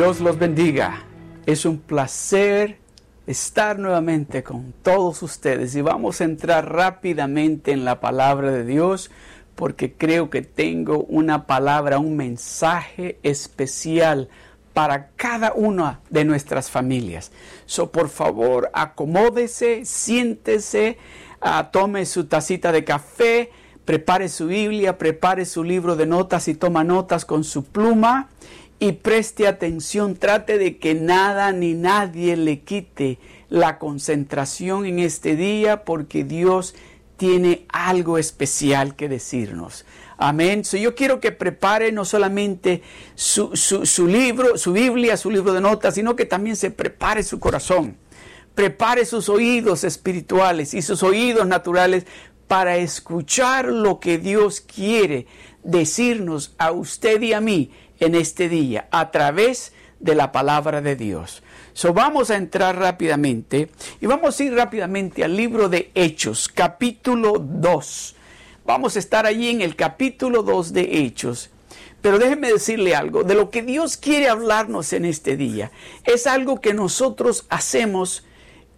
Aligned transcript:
Dios 0.00 0.20
los 0.20 0.38
bendiga. 0.38 1.04
Es 1.44 1.66
un 1.66 1.76
placer 1.76 2.78
estar 3.26 3.78
nuevamente 3.78 4.42
con 4.42 4.72
todos 4.82 5.22
ustedes 5.22 5.74
y 5.74 5.82
vamos 5.82 6.22
a 6.22 6.24
entrar 6.24 6.72
rápidamente 6.72 7.72
en 7.72 7.84
la 7.84 8.00
palabra 8.00 8.50
de 8.50 8.64
Dios 8.64 9.10
porque 9.56 9.92
creo 9.92 10.30
que 10.30 10.40
tengo 10.40 11.04
una 11.04 11.46
palabra, 11.46 11.98
un 11.98 12.16
mensaje 12.16 13.18
especial 13.22 14.30
para 14.72 15.08
cada 15.16 15.52
una 15.52 16.00
de 16.08 16.24
nuestras 16.24 16.70
familias. 16.70 17.30
So, 17.66 17.92
por 17.92 18.08
favor, 18.08 18.70
acomódese, 18.72 19.84
siéntese, 19.84 20.96
uh, 21.42 21.70
tome 21.70 22.06
su 22.06 22.24
tacita 22.24 22.72
de 22.72 22.84
café, 22.84 23.50
prepare 23.84 24.30
su 24.30 24.46
Biblia, 24.46 24.96
prepare 24.96 25.44
su 25.44 25.62
libro 25.62 25.94
de 25.94 26.06
notas 26.06 26.48
y 26.48 26.54
toma 26.54 26.84
notas 26.84 27.26
con 27.26 27.44
su 27.44 27.64
pluma 27.64 28.30
y 28.80 28.92
preste 28.92 29.46
atención, 29.46 30.16
trate 30.16 30.56
de 30.56 30.78
que 30.78 30.94
nada 30.94 31.52
ni 31.52 31.74
nadie 31.74 32.36
le 32.36 32.60
quite 32.60 33.18
la 33.50 33.78
concentración 33.78 34.86
en 34.86 34.98
este 34.98 35.36
día 35.36 35.84
porque 35.84 36.24
Dios 36.24 36.74
tiene 37.18 37.66
algo 37.68 38.16
especial 38.16 38.96
que 38.96 39.10
decirnos. 39.10 39.84
Amén. 40.16 40.64
So, 40.64 40.78
yo 40.78 40.94
quiero 40.94 41.20
que 41.20 41.30
prepare 41.30 41.92
no 41.92 42.06
solamente 42.06 42.82
su, 43.14 43.54
su, 43.54 44.06
libro, 44.06 44.56
su 44.56 44.72
Biblia, 44.72 45.18
su 45.18 45.30
libro 45.30 45.52
de 45.52 45.60
notas, 45.60 45.94
sino 45.94 46.16
que 46.16 46.24
también 46.24 46.56
se 46.56 46.70
prepare 46.70 47.22
su 47.22 47.38
corazón. 47.38 47.98
Prepare 48.54 49.04
sus 49.04 49.28
oídos 49.28 49.84
espirituales 49.84 50.72
y 50.72 50.80
sus 50.80 51.02
oídos 51.02 51.46
naturales 51.46 52.06
para 52.48 52.78
escuchar 52.78 53.66
lo 53.66 54.00
que 54.00 54.16
Dios 54.16 54.62
quiere 54.62 55.26
decirnos 55.62 56.54
a 56.56 56.72
usted 56.72 57.20
y 57.20 57.34
a 57.34 57.40
mí 57.40 57.70
en 58.00 58.14
este 58.14 58.48
día 58.48 58.88
a 58.90 59.10
través 59.10 59.72
de 60.00 60.14
la 60.14 60.32
palabra 60.32 60.80
de 60.80 60.96
Dios. 60.96 61.42
So, 61.72 61.94
vamos 61.94 62.30
a 62.30 62.36
entrar 62.36 62.78
rápidamente 62.78 63.70
y 64.00 64.06
vamos 64.06 64.40
a 64.40 64.44
ir 64.44 64.54
rápidamente 64.54 65.22
al 65.22 65.36
libro 65.36 65.68
de 65.68 65.90
Hechos, 65.94 66.48
capítulo 66.48 67.34
2. 67.38 68.16
Vamos 68.64 68.96
a 68.96 68.98
estar 68.98 69.26
allí 69.26 69.50
en 69.50 69.60
el 69.62 69.76
capítulo 69.76 70.42
2 70.42 70.72
de 70.72 71.04
Hechos. 71.04 71.50
Pero 72.00 72.18
déjeme 72.18 72.50
decirle 72.50 72.94
algo, 72.94 73.24
de 73.24 73.34
lo 73.34 73.50
que 73.50 73.62
Dios 73.62 73.98
quiere 73.98 74.28
hablarnos 74.28 74.92
en 74.94 75.04
este 75.04 75.36
día, 75.36 75.70
es 76.04 76.26
algo 76.26 76.60
que 76.60 76.72
nosotros 76.72 77.44
hacemos 77.50 78.24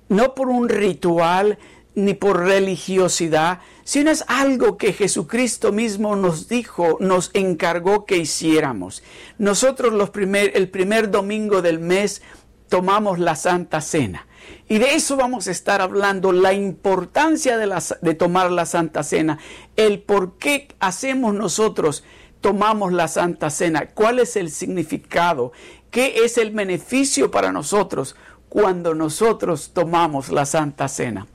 no 0.08 0.34
por 0.34 0.48
un 0.48 0.68
ritual 0.68 1.58
ni 1.94 2.14
por 2.14 2.40
religiosidad, 2.40 3.60
sino 3.84 4.10
es 4.10 4.24
algo 4.28 4.76
que 4.76 4.92
Jesucristo 4.92 5.72
mismo 5.72 6.16
nos 6.16 6.48
dijo, 6.48 6.96
nos 7.00 7.30
encargó 7.34 8.06
que 8.06 8.16
hiciéramos. 8.16 9.02
Nosotros 9.38 9.92
los 9.92 10.10
primer, 10.10 10.52
el 10.54 10.68
primer 10.68 11.10
domingo 11.10 11.62
del 11.62 11.78
mes 11.78 12.22
tomamos 12.68 13.18
la 13.18 13.36
Santa 13.36 13.80
Cena. 13.80 14.26
Y 14.68 14.78
de 14.78 14.94
eso 14.94 15.16
vamos 15.16 15.46
a 15.46 15.50
estar 15.50 15.80
hablando, 15.80 16.32
la 16.32 16.52
importancia 16.52 17.58
de, 17.58 17.80
de 18.00 18.14
tomar 18.14 18.50
la 18.50 18.66
Santa 18.66 19.02
Cena, 19.02 19.38
el 19.76 20.00
por 20.00 20.38
qué 20.38 20.68
hacemos 20.80 21.34
nosotros, 21.34 22.04
tomamos 22.40 22.92
la 22.92 23.06
Santa 23.08 23.50
Cena, 23.50 23.90
cuál 23.94 24.18
es 24.18 24.36
el 24.36 24.50
significado, 24.50 25.52
qué 25.90 26.24
es 26.24 26.38
el 26.38 26.50
beneficio 26.50 27.30
para 27.30 27.52
nosotros 27.52 28.16
cuando 28.48 28.94
nosotros 28.94 29.70
tomamos 29.72 30.30
la 30.30 30.44
Santa 30.46 30.88
Cena 30.88 31.26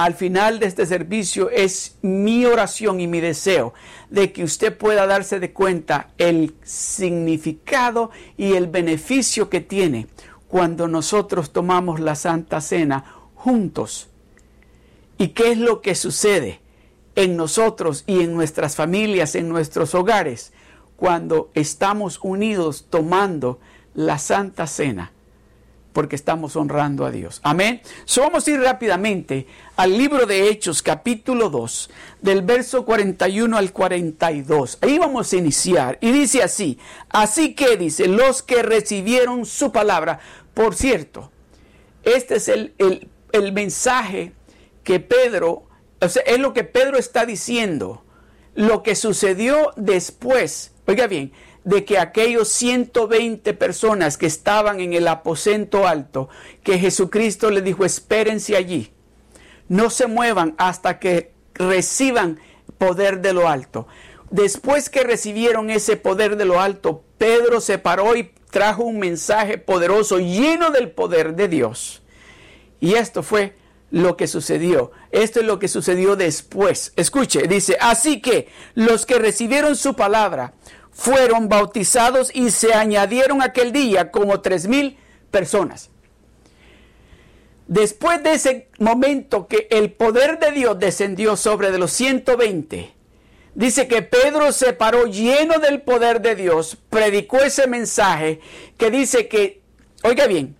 al 0.00 0.14
final 0.14 0.60
de 0.60 0.66
este 0.66 0.86
servicio 0.86 1.50
es 1.50 1.98
mi 2.00 2.46
oración 2.46 3.00
y 3.00 3.06
mi 3.06 3.20
deseo 3.20 3.74
de 4.08 4.32
que 4.32 4.44
usted 4.44 4.74
pueda 4.74 5.06
darse 5.06 5.40
de 5.40 5.52
cuenta 5.52 6.08
el 6.16 6.54
significado 6.62 8.10
y 8.38 8.54
el 8.54 8.66
beneficio 8.66 9.50
que 9.50 9.60
tiene 9.60 10.06
cuando 10.48 10.88
nosotros 10.88 11.52
tomamos 11.52 12.00
la 12.00 12.14
Santa 12.14 12.62
Cena 12.62 13.04
juntos. 13.34 14.08
¿Y 15.18 15.28
qué 15.28 15.52
es 15.52 15.58
lo 15.58 15.82
que 15.82 15.94
sucede 15.94 16.60
en 17.14 17.36
nosotros 17.36 18.04
y 18.06 18.22
en 18.22 18.32
nuestras 18.32 18.76
familias, 18.76 19.34
en 19.34 19.50
nuestros 19.50 19.94
hogares, 19.94 20.54
cuando 20.96 21.50
estamos 21.52 22.20
unidos 22.22 22.86
tomando 22.88 23.60
la 23.92 24.16
Santa 24.16 24.66
Cena? 24.66 25.12
Porque 25.92 26.16
estamos 26.16 26.56
honrando 26.56 27.04
a 27.04 27.10
Dios. 27.10 27.40
Amén. 27.42 27.80
Vamos 28.16 28.46
a 28.46 28.50
ir 28.50 28.60
rápidamente 28.60 29.46
al 29.76 29.96
libro 29.96 30.26
de 30.26 30.48
Hechos, 30.48 30.82
capítulo 30.82 31.50
2, 31.50 31.90
del 32.20 32.42
verso 32.42 32.84
41 32.84 33.56
al 33.56 33.72
42. 33.72 34.78
Ahí 34.80 34.98
vamos 34.98 35.32
a 35.32 35.36
iniciar. 35.36 35.98
Y 36.00 36.12
dice 36.12 36.42
así, 36.42 36.78
así 37.08 37.54
que 37.54 37.76
dice, 37.76 38.06
los 38.08 38.42
que 38.42 38.62
recibieron 38.62 39.46
su 39.46 39.72
palabra. 39.72 40.20
Por 40.54 40.74
cierto, 40.74 41.30
este 42.02 42.36
es 42.36 42.48
el, 42.48 42.74
el 43.32 43.52
mensaje 43.52 44.32
que 44.84 45.00
Pedro, 45.00 45.64
o 46.00 46.08
sea, 46.08 46.22
es 46.22 46.38
lo 46.38 46.52
que 46.52 46.64
Pedro 46.64 46.98
está 46.98 47.26
diciendo. 47.26 48.04
Lo 48.54 48.82
que 48.82 48.96
sucedió 48.96 49.72
después, 49.76 50.72
oiga 50.86 51.06
bien, 51.06 51.32
de 51.64 51.84
que 51.84 51.98
aquellos 51.98 52.48
120 52.48 53.52
personas 53.54 54.16
que 54.16 54.26
estaban 54.26 54.80
en 54.80 54.94
el 54.94 55.08
aposento 55.08 55.86
alto, 55.86 56.28
que 56.62 56.78
Jesucristo 56.78 57.50
le 57.50 57.62
dijo, 57.62 57.84
espérense 57.84 58.56
allí, 58.56 58.92
no 59.68 59.90
se 59.90 60.06
muevan 60.06 60.54
hasta 60.58 60.98
que 60.98 61.32
reciban 61.54 62.40
poder 62.78 63.20
de 63.20 63.32
lo 63.32 63.48
alto. 63.48 63.86
Después 64.30 64.88
que 64.88 65.02
recibieron 65.02 65.70
ese 65.70 65.96
poder 65.96 66.36
de 66.36 66.44
lo 66.44 66.60
alto, 66.60 67.04
Pedro 67.18 67.60
se 67.60 67.78
paró 67.78 68.16
y 68.16 68.32
trajo 68.50 68.84
un 68.84 68.98
mensaje 68.98 69.58
poderoso 69.58 70.18
lleno 70.18 70.70
del 70.70 70.90
poder 70.90 71.34
de 71.34 71.48
Dios. 71.48 72.02
Y 72.80 72.94
esto 72.94 73.22
fue 73.22 73.54
lo 73.90 74.16
que 74.16 74.26
sucedió. 74.26 74.92
Esto 75.10 75.40
es 75.40 75.46
lo 75.46 75.58
que 75.58 75.68
sucedió 75.68 76.16
después. 76.16 76.92
Escuche, 76.96 77.46
dice, 77.48 77.76
así 77.80 78.20
que 78.20 78.48
los 78.74 79.04
que 79.04 79.18
recibieron 79.18 79.76
su 79.76 79.94
palabra 79.94 80.54
fueron 80.92 81.48
bautizados 81.48 82.30
y 82.34 82.50
se 82.50 82.74
añadieron 82.74 83.42
aquel 83.42 83.72
día 83.72 84.10
como 84.10 84.40
tres 84.40 84.66
mil 84.66 84.98
personas. 85.30 85.90
Después 87.66 88.22
de 88.22 88.32
ese 88.32 88.68
momento 88.78 89.46
que 89.46 89.68
el 89.70 89.92
poder 89.92 90.38
de 90.40 90.50
Dios 90.50 90.78
descendió 90.78 91.36
sobre 91.36 91.70
de 91.70 91.78
los 91.78 91.92
120, 91.92 92.92
dice 93.54 93.86
que 93.86 94.02
Pedro 94.02 94.52
se 94.52 94.72
paró 94.72 95.06
lleno 95.06 95.58
del 95.60 95.82
poder 95.82 96.20
de 96.20 96.34
Dios, 96.34 96.76
predicó 96.90 97.38
ese 97.38 97.68
mensaje 97.68 98.40
que 98.76 98.90
dice 98.90 99.28
que, 99.28 99.62
oiga 100.02 100.26
bien, 100.26 100.56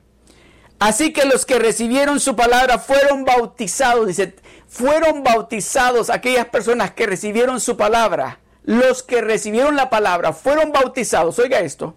así 0.78 1.12
que 1.12 1.24
los 1.24 1.44
que 1.44 1.58
recibieron 1.58 2.20
su 2.20 2.36
palabra 2.36 2.78
fueron 2.78 3.24
bautizados, 3.24 4.06
dice, 4.06 4.36
fueron 4.68 5.24
bautizados 5.24 6.10
aquellas 6.10 6.46
personas 6.46 6.92
que 6.92 7.06
recibieron 7.06 7.60
su 7.60 7.76
palabra 7.76 8.39
los 8.64 9.02
que 9.02 9.20
recibieron 9.20 9.76
la 9.76 9.90
palabra 9.90 10.32
fueron 10.32 10.72
bautizados, 10.72 11.38
oiga 11.38 11.60
esto, 11.60 11.94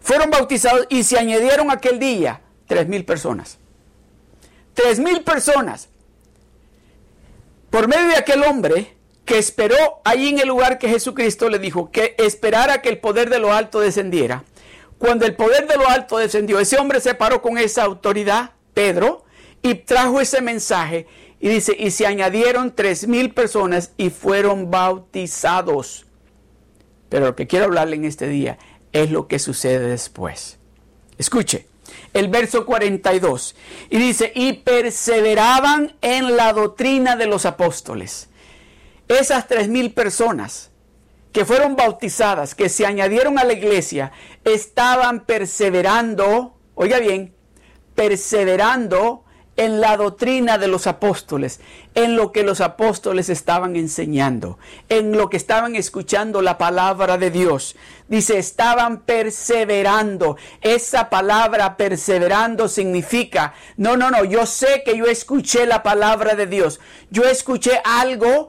fueron 0.00 0.30
bautizados 0.30 0.86
y 0.88 1.02
se 1.04 1.18
añadieron 1.18 1.70
aquel 1.70 1.98
día 1.98 2.42
tres 2.66 2.88
mil 2.88 3.04
personas. 3.04 3.58
Tres 4.74 4.98
mil 4.98 5.22
personas. 5.22 5.88
Por 7.70 7.88
medio 7.88 8.08
de 8.08 8.16
aquel 8.16 8.42
hombre 8.44 8.96
que 9.24 9.38
esperó 9.38 10.00
ahí 10.04 10.28
en 10.28 10.38
el 10.38 10.48
lugar 10.48 10.78
que 10.78 10.88
Jesucristo 10.88 11.50
le 11.50 11.58
dijo 11.58 11.90
que 11.90 12.14
esperara 12.18 12.80
que 12.80 12.88
el 12.88 12.98
poder 12.98 13.28
de 13.28 13.38
lo 13.38 13.52
alto 13.52 13.80
descendiera. 13.80 14.44
Cuando 14.98 15.26
el 15.26 15.34
poder 15.34 15.66
de 15.66 15.76
lo 15.76 15.88
alto 15.88 16.18
descendió, 16.18 16.60
ese 16.60 16.78
hombre 16.78 17.00
se 17.00 17.14
paró 17.14 17.42
con 17.42 17.58
esa 17.58 17.82
autoridad, 17.82 18.52
Pedro, 18.72 19.24
y 19.62 19.74
trajo 19.74 20.20
ese 20.20 20.40
mensaje 20.40 21.06
y 21.40 21.48
dice, 21.48 21.76
y 21.78 21.90
se 21.90 22.06
añadieron 22.06 22.74
tres 22.74 23.06
mil 23.06 23.32
personas 23.32 23.92
y 23.96 24.10
fueron 24.10 24.70
bautizados. 24.70 26.06
Pero 27.08 27.26
lo 27.26 27.36
que 27.36 27.46
quiero 27.46 27.66
hablarle 27.66 27.96
en 27.96 28.04
este 28.04 28.26
día 28.26 28.58
es 28.92 29.10
lo 29.10 29.28
que 29.28 29.38
sucede 29.38 29.88
después. 29.88 30.58
Escuche, 31.18 31.66
el 32.14 32.28
verso 32.28 32.64
42. 32.64 33.54
Y 33.90 33.98
dice, 33.98 34.32
y 34.34 34.54
perseveraban 34.54 35.96
en 36.00 36.36
la 36.36 36.52
doctrina 36.52 37.16
de 37.16 37.26
los 37.26 37.46
apóstoles. 37.46 38.28
Esas 39.08 39.46
tres 39.46 39.68
mil 39.68 39.92
personas 39.92 40.70
que 41.32 41.44
fueron 41.44 41.76
bautizadas, 41.76 42.54
que 42.54 42.70
se 42.70 42.86
añadieron 42.86 43.38
a 43.38 43.44
la 43.44 43.52
iglesia, 43.52 44.10
estaban 44.44 45.26
perseverando, 45.26 46.58
oiga 46.74 46.98
bien, 46.98 47.34
perseverando 47.94 49.25
en 49.56 49.80
la 49.80 49.96
doctrina 49.96 50.58
de 50.58 50.68
los 50.68 50.86
apóstoles, 50.86 51.60
en 51.94 52.14
lo 52.14 52.30
que 52.30 52.42
los 52.42 52.60
apóstoles 52.60 53.28
estaban 53.28 53.74
enseñando, 53.76 54.58
en 54.88 55.12
lo 55.12 55.30
que 55.30 55.36
estaban 55.36 55.76
escuchando 55.76 56.42
la 56.42 56.58
palabra 56.58 57.16
de 57.16 57.30
Dios. 57.30 57.76
Dice, 58.08 58.38
estaban 58.38 59.00
perseverando. 59.00 60.36
Esa 60.60 61.10
palabra 61.10 61.76
perseverando 61.76 62.68
significa, 62.68 63.54
no, 63.76 63.96
no, 63.96 64.10
no, 64.10 64.24
yo 64.24 64.46
sé 64.46 64.82
que 64.84 64.96
yo 64.96 65.06
escuché 65.06 65.66
la 65.66 65.82
palabra 65.82 66.34
de 66.34 66.46
Dios. 66.46 66.78
Yo 67.10 67.24
escuché 67.24 67.80
algo 67.84 68.48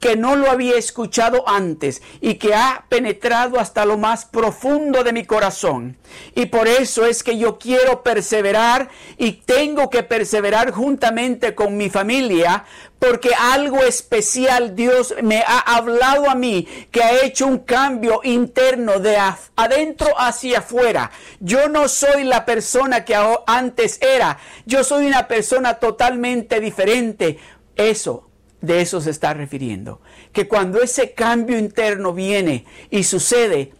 que 0.00 0.16
no 0.16 0.36
lo 0.36 0.50
había 0.50 0.76
escuchado 0.76 1.48
antes 1.48 2.02
y 2.20 2.34
que 2.34 2.54
ha 2.54 2.84
penetrado 2.88 3.58
hasta 3.58 3.84
lo 3.84 3.96
más 3.96 4.24
profundo 4.24 5.02
de 5.04 5.12
mi 5.12 5.24
corazón. 5.24 5.96
Y 6.34 6.46
por 6.46 6.68
eso 6.68 7.06
es 7.06 7.22
que 7.22 7.38
yo 7.38 7.58
quiero 7.58 8.02
perseverar 8.02 8.88
y 9.16 9.32
tengo 9.32 9.90
que 9.90 10.02
perseverar 10.02 10.70
juntamente 10.70 11.54
con 11.54 11.76
mi 11.76 11.90
familia 11.90 12.64
porque 12.98 13.30
algo 13.38 13.82
especial 13.82 14.74
Dios 14.74 15.14
me 15.22 15.40
ha 15.46 15.58
hablado 15.58 16.30
a 16.30 16.34
mí 16.34 16.66
que 16.90 17.02
ha 17.02 17.24
hecho 17.24 17.46
un 17.46 17.58
cambio 17.58 18.20
interno 18.24 19.00
de 19.00 19.16
adentro 19.56 20.08
hacia 20.18 20.58
afuera. 20.58 21.10
Yo 21.40 21.68
no 21.68 21.88
soy 21.88 22.24
la 22.24 22.44
persona 22.44 23.04
que 23.04 23.16
antes 23.46 24.00
era, 24.00 24.38
yo 24.64 24.84
soy 24.84 25.06
una 25.06 25.28
persona 25.28 25.74
totalmente 25.74 26.60
diferente. 26.60 27.38
Eso 27.76 28.26
de 28.66 28.80
eso 28.80 29.00
se 29.00 29.10
está 29.10 29.32
refiriendo. 29.34 30.00
Que 30.32 30.48
cuando 30.48 30.82
ese 30.82 31.12
cambio 31.12 31.58
interno 31.58 32.12
viene 32.12 32.64
y 32.90 33.04
sucede, 33.04 33.72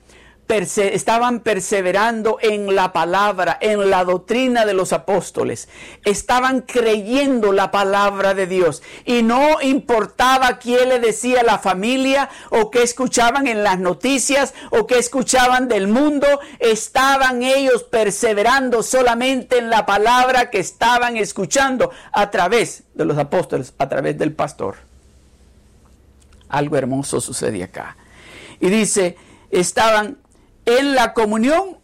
estaban 0.48 1.40
perseverando 1.40 2.38
en 2.40 2.74
la 2.74 2.92
palabra, 2.92 3.58
en 3.60 3.90
la 3.90 4.04
doctrina 4.04 4.64
de 4.64 4.74
los 4.74 4.92
apóstoles. 4.92 5.68
Estaban 6.04 6.60
creyendo 6.60 7.52
la 7.52 7.70
palabra 7.70 8.34
de 8.34 8.46
Dios. 8.46 8.82
Y 9.04 9.22
no 9.22 9.60
importaba 9.60 10.58
quién 10.58 10.88
le 10.88 11.00
decía 11.00 11.42
la 11.42 11.58
familia 11.58 12.30
o 12.50 12.70
qué 12.70 12.82
escuchaban 12.82 13.46
en 13.48 13.64
las 13.64 13.78
noticias 13.78 14.54
o 14.70 14.86
qué 14.86 14.98
escuchaban 14.98 15.68
del 15.68 15.88
mundo. 15.88 16.26
Estaban 16.60 17.42
ellos 17.42 17.82
perseverando 17.82 18.82
solamente 18.82 19.58
en 19.58 19.68
la 19.68 19.84
palabra 19.84 20.50
que 20.50 20.60
estaban 20.60 21.16
escuchando 21.16 21.90
a 22.12 22.30
través 22.30 22.84
de 22.94 23.04
los 23.04 23.18
apóstoles, 23.18 23.74
a 23.78 23.88
través 23.88 24.16
del 24.16 24.32
pastor. 24.32 24.76
Algo 26.48 26.76
hermoso 26.76 27.20
sucede 27.20 27.64
acá. 27.64 27.96
Y 28.60 28.68
dice, 28.70 29.16
estaban 29.50 30.18
en 30.66 30.94
la 30.94 31.14
comunión 31.14 31.78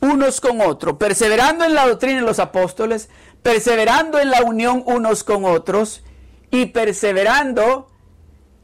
unos 0.00 0.40
con 0.40 0.60
otros, 0.60 0.96
perseverando 0.98 1.64
en 1.64 1.74
la 1.74 1.88
doctrina 1.88 2.20
de 2.20 2.26
los 2.26 2.38
apóstoles, 2.38 3.08
perseverando 3.42 4.20
en 4.20 4.30
la 4.30 4.42
unión 4.42 4.82
unos 4.86 5.24
con 5.24 5.44
otros 5.44 6.02
y 6.50 6.66
perseverando 6.66 7.88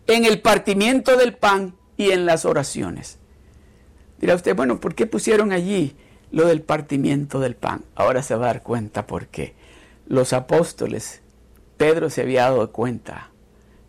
en 0.06 0.24
el 0.24 0.40
partimiento 0.40 1.16
del 1.16 1.34
pan 1.34 1.74
y 1.96 2.10
en 2.10 2.26
las 2.26 2.44
oraciones. 2.44 3.18
Dirá 4.20 4.34
usted, 4.34 4.54
bueno, 4.54 4.78
¿por 4.78 4.94
qué 4.94 5.06
pusieron 5.06 5.52
allí 5.52 5.96
lo 6.30 6.46
del 6.46 6.62
partimiento 6.62 7.40
del 7.40 7.56
pan? 7.56 7.84
Ahora 7.94 8.22
se 8.22 8.34
va 8.34 8.44
a 8.44 8.46
dar 8.48 8.62
cuenta 8.62 9.06
por 9.06 9.26
qué. 9.26 9.54
Los 10.06 10.32
apóstoles, 10.32 11.22
Pedro 11.76 12.10
se 12.10 12.22
había 12.22 12.42
dado 12.42 12.70
cuenta, 12.72 13.30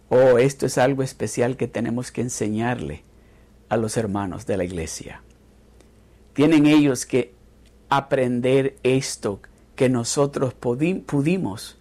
oh, 0.10 0.38
esto 0.38 0.66
es 0.66 0.78
algo 0.78 1.04
especial 1.04 1.58
que 1.58 1.68
tenemos 1.68 2.12
que 2.12 2.22
enseñarle 2.22 3.04
a 3.70 3.78
los 3.78 3.98
hermanos 3.98 4.46
de 4.46 4.58
la 4.58 4.64
iglesia. 4.64 5.22
Tienen 6.34 6.66
ellos 6.66 7.06
que 7.06 7.34
aprender 7.90 8.76
esto 8.84 9.40
que 9.76 9.90
nosotros 9.90 10.54
pudimos 10.54 11.78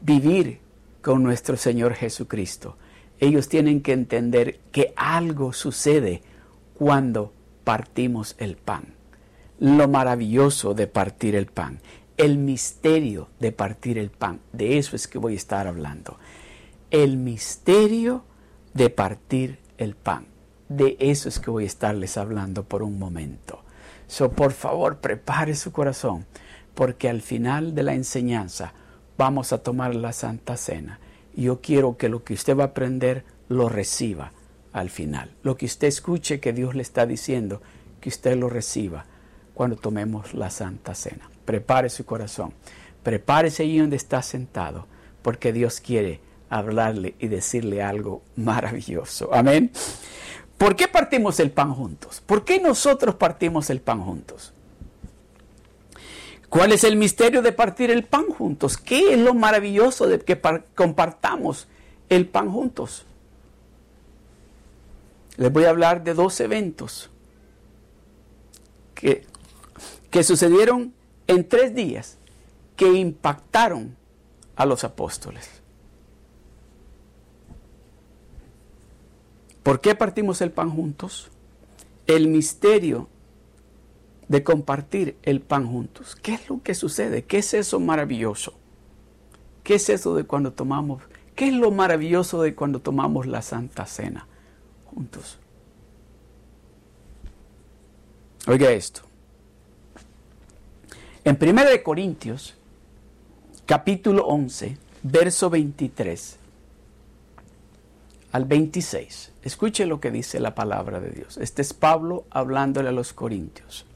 vivir 0.00 0.60
con 1.02 1.22
nuestro 1.22 1.56
Señor 1.56 1.94
Jesucristo. 1.94 2.76
Ellos 3.20 3.48
tienen 3.48 3.80
que 3.80 3.92
entender 3.92 4.60
que 4.72 4.92
algo 4.96 5.52
sucede 5.52 6.22
cuando 6.74 7.32
partimos 7.64 8.36
el 8.38 8.56
pan. 8.56 8.94
Lo 9.58 9.88
maravilloso 9.88 10.74
de 10.74 10.86
partir 10.86 11.34
el 11.34 11.46
pan. 11.46 11.80
El 12.18 12.36
misterio 12.36 13.28
de 13.40 13.52
partir 13.52 13.96
el 13.98 14.10
pan. 14.10 14.40
De 14.52 14.76
eso 14.76 14.96
es 14.96 15.08
que 15.08 15.18
voy 15.18 15.34
a 15.34 15.36
estar 15.36 15.66
hablando. 15.66 16.18
El 16.90 17.16
misterio 17.16 18.24
de 18.74 18.90
partir 18.90 19.58
el 19.78 19.94
pan. 19.94 20.26
De 20.68 20.96
eso 20.98 21.28
es 21.28 21.38
que 21.38 21.50
voy 21.50 21.64
a 21.64 21.66
estarles 21.66 22.18
hablando 22.18 22.64
por 22.64 22.82
un 22.82 22.98
momento. 22.98 23.62
Por 24.36 24.52
favor, 24.52 24.98
prepare 24.98 25.54
su 25.54 25.72
corazón, 25.72 26.26
porque 26.74 27.08
al 27.08 27.22
final 27.22 27.74
de 27.74 27.82
la 27.82 27.94
enseñanza 27.94 28.72
vamos 29.18 29.52
a 29.52 29.58
tomar 29.58 29.94
la 29.94 30.12
Santa 30.12 30.56
Cena. 30.56 31.00
Yo 31.34 31.60
quiero 31.60 31.96
que 31.96 32.08
lo 32.08 32.24
que 32.24 32.34
usted 32.34 32.56
va 32.56 32.64
a 32.64 32.66
aprender 32.68 33.24
lo 33.48 33.68
reciba 33.68 34.32
al 34.72 34.90
final. 34.90 35.34
Lo 35.42 35.56
que 35.56 35.66
usted 35.66 35.88
escuche 35.88 36.40
que 36.40 36.52
Dios 36.52 36.74
le 36.74 36.82
está 36.82 37.06
diciendo, 37.06 37.62
que 38.00 38.08
usted 38.08 38.36
lo 38.36 38.48
reciba 38.48 39.06
cuando 39.54 39.76
tomemos 39.76 40.34
la 40.34 40.50
Santa 40.50 40.94
Cena. 40.94 41.30
Prepare 41.44 41.88
su 41.88 42.04
corazón. 42.04 42.52
Prepárese 43.02 43.62
ahí 43.62 43.78
donde 43.78 43.96
está 43.96 44.22
sentado, 44.22 44.86
porque 45.22 45.52
Dios 45.52 45.80
quiere 45.80 46.20
hablarle 46.48 47.14
y 47.18 47.28
decirle 47.28 47.82
algo 47.82 48.22
maravilloso. 48.36 49.32
Amén. 49.32 49.70
¿Por 50.58 50.74
qué 50.74 50.88
partimos 50.88 51.38
el 51.40 51.50
pan 51.50 51.74
juntos? 51.74 52.22
¿Por 52.24 52.44
qué 52.44 52.60
nosotros 52.60 53.16
partimos 53.16 53.68
el 53.70 53.80
pan 53.80 54.00
juntos? 54.02 54.52
¿Cuál 56.48 56.72
es 56.72 56.84
el 56.84 56.96
misterio 56.96 57.42
de 57.42 57.52
partir 57.52 57.90
el 57.90 58.04
pan 58.04 58.26
juntos? 58.30 58.78
¿Qué 58.78 59.12
es 59.12 59.18
lo 59.18 59.34
maravilloso 59.34 60.06
de 60.06 60.20
que 60.20 60.40
compartamos 60.74 61.68
el 62.08 62.26
pan 62.26 62.50
juntos? 62.50 63.04
Les 65.36 65.52
voy 65.52 65.64
a 65.64 65.70
hablar 65.70 66.02
de 66.02 66.14
dos 66.14 66.40
eventos 66.40 67.10
que, 68.94 69.26
que 70.10 70.22
sucedieron 70.22 70.94
en 71.26 71.46
tres 71.46 71.74
días 71.74 72.16
que 72.76 72.90
impactaron 72.92 73.96
a 74.54 74.64
los 74.64 74.84
apóstoles. 74.84 75.55
¿Por 79.66 79.80
qué 79.80 79.96
partimos 79.96 80.42
el 80.42 80.52
pan 80.52 80.70
juntos? 80.70 81.28
El 82.06 82.28
misterio 82.28 83.08
de 84.28 84.44
compartir 84.44 85.16
el 85.24 85.40
pan 85.40 85.66
juntos. 85.66 86.14
¿Qué 86.14 86.34
es 86.34 86.48
lo 86.48 86.62
que 86.62 86.72
sucede? 86.72 87.24
¿Qué 87.24 87.38
es 87.38 87.52
eso 87.52 87.80
maravilloso? 87.80 88.54
¿Qué 89.64 89.74
es 89.74 89.88
eso 89.88 90.14
de 90.14 90.22
cuando 90.22 90.52
tomamos? 90.52 91.02
¿Qué 91.34 91.48
es 91.48 91.54
lo 91.54 91.72
maravilloso 91.72 92.42
de 92.42 92.54
cuando 92.54 92.78
tomamos 92.78 93.26
la 93.26 93.42
Santa 93.42 93.86
Cena 93.86 94.28
juntos? 94.84 95.36
Oiga 98.46 98.70
esto. 98.70 99.00
En 101.24 101.36
1 101.42 101.82
Corintios, 101.82 102.54
capítulo 103.66 104.26
11, 104.28 104.78
verso 105.02 105.50
23 105.50 106.38
al 108.36 108.44
26. 108.44 109.32
Escuche 109.42 109.86
lo 109.86 109.98
que 109.98 110.10
dice 110.10 110.40
la 110.40 110.54
palabra 110.54 111.00
de 111.00 111.08
Dios. 111.08 111.38
Este 111.38 111.62
es 111.62 111.72
Pablo 111.72 112.26
hablándole 112.28 112.90
a 112.90 112.92
los 112.92 113.14
corintios. 113.14 113.86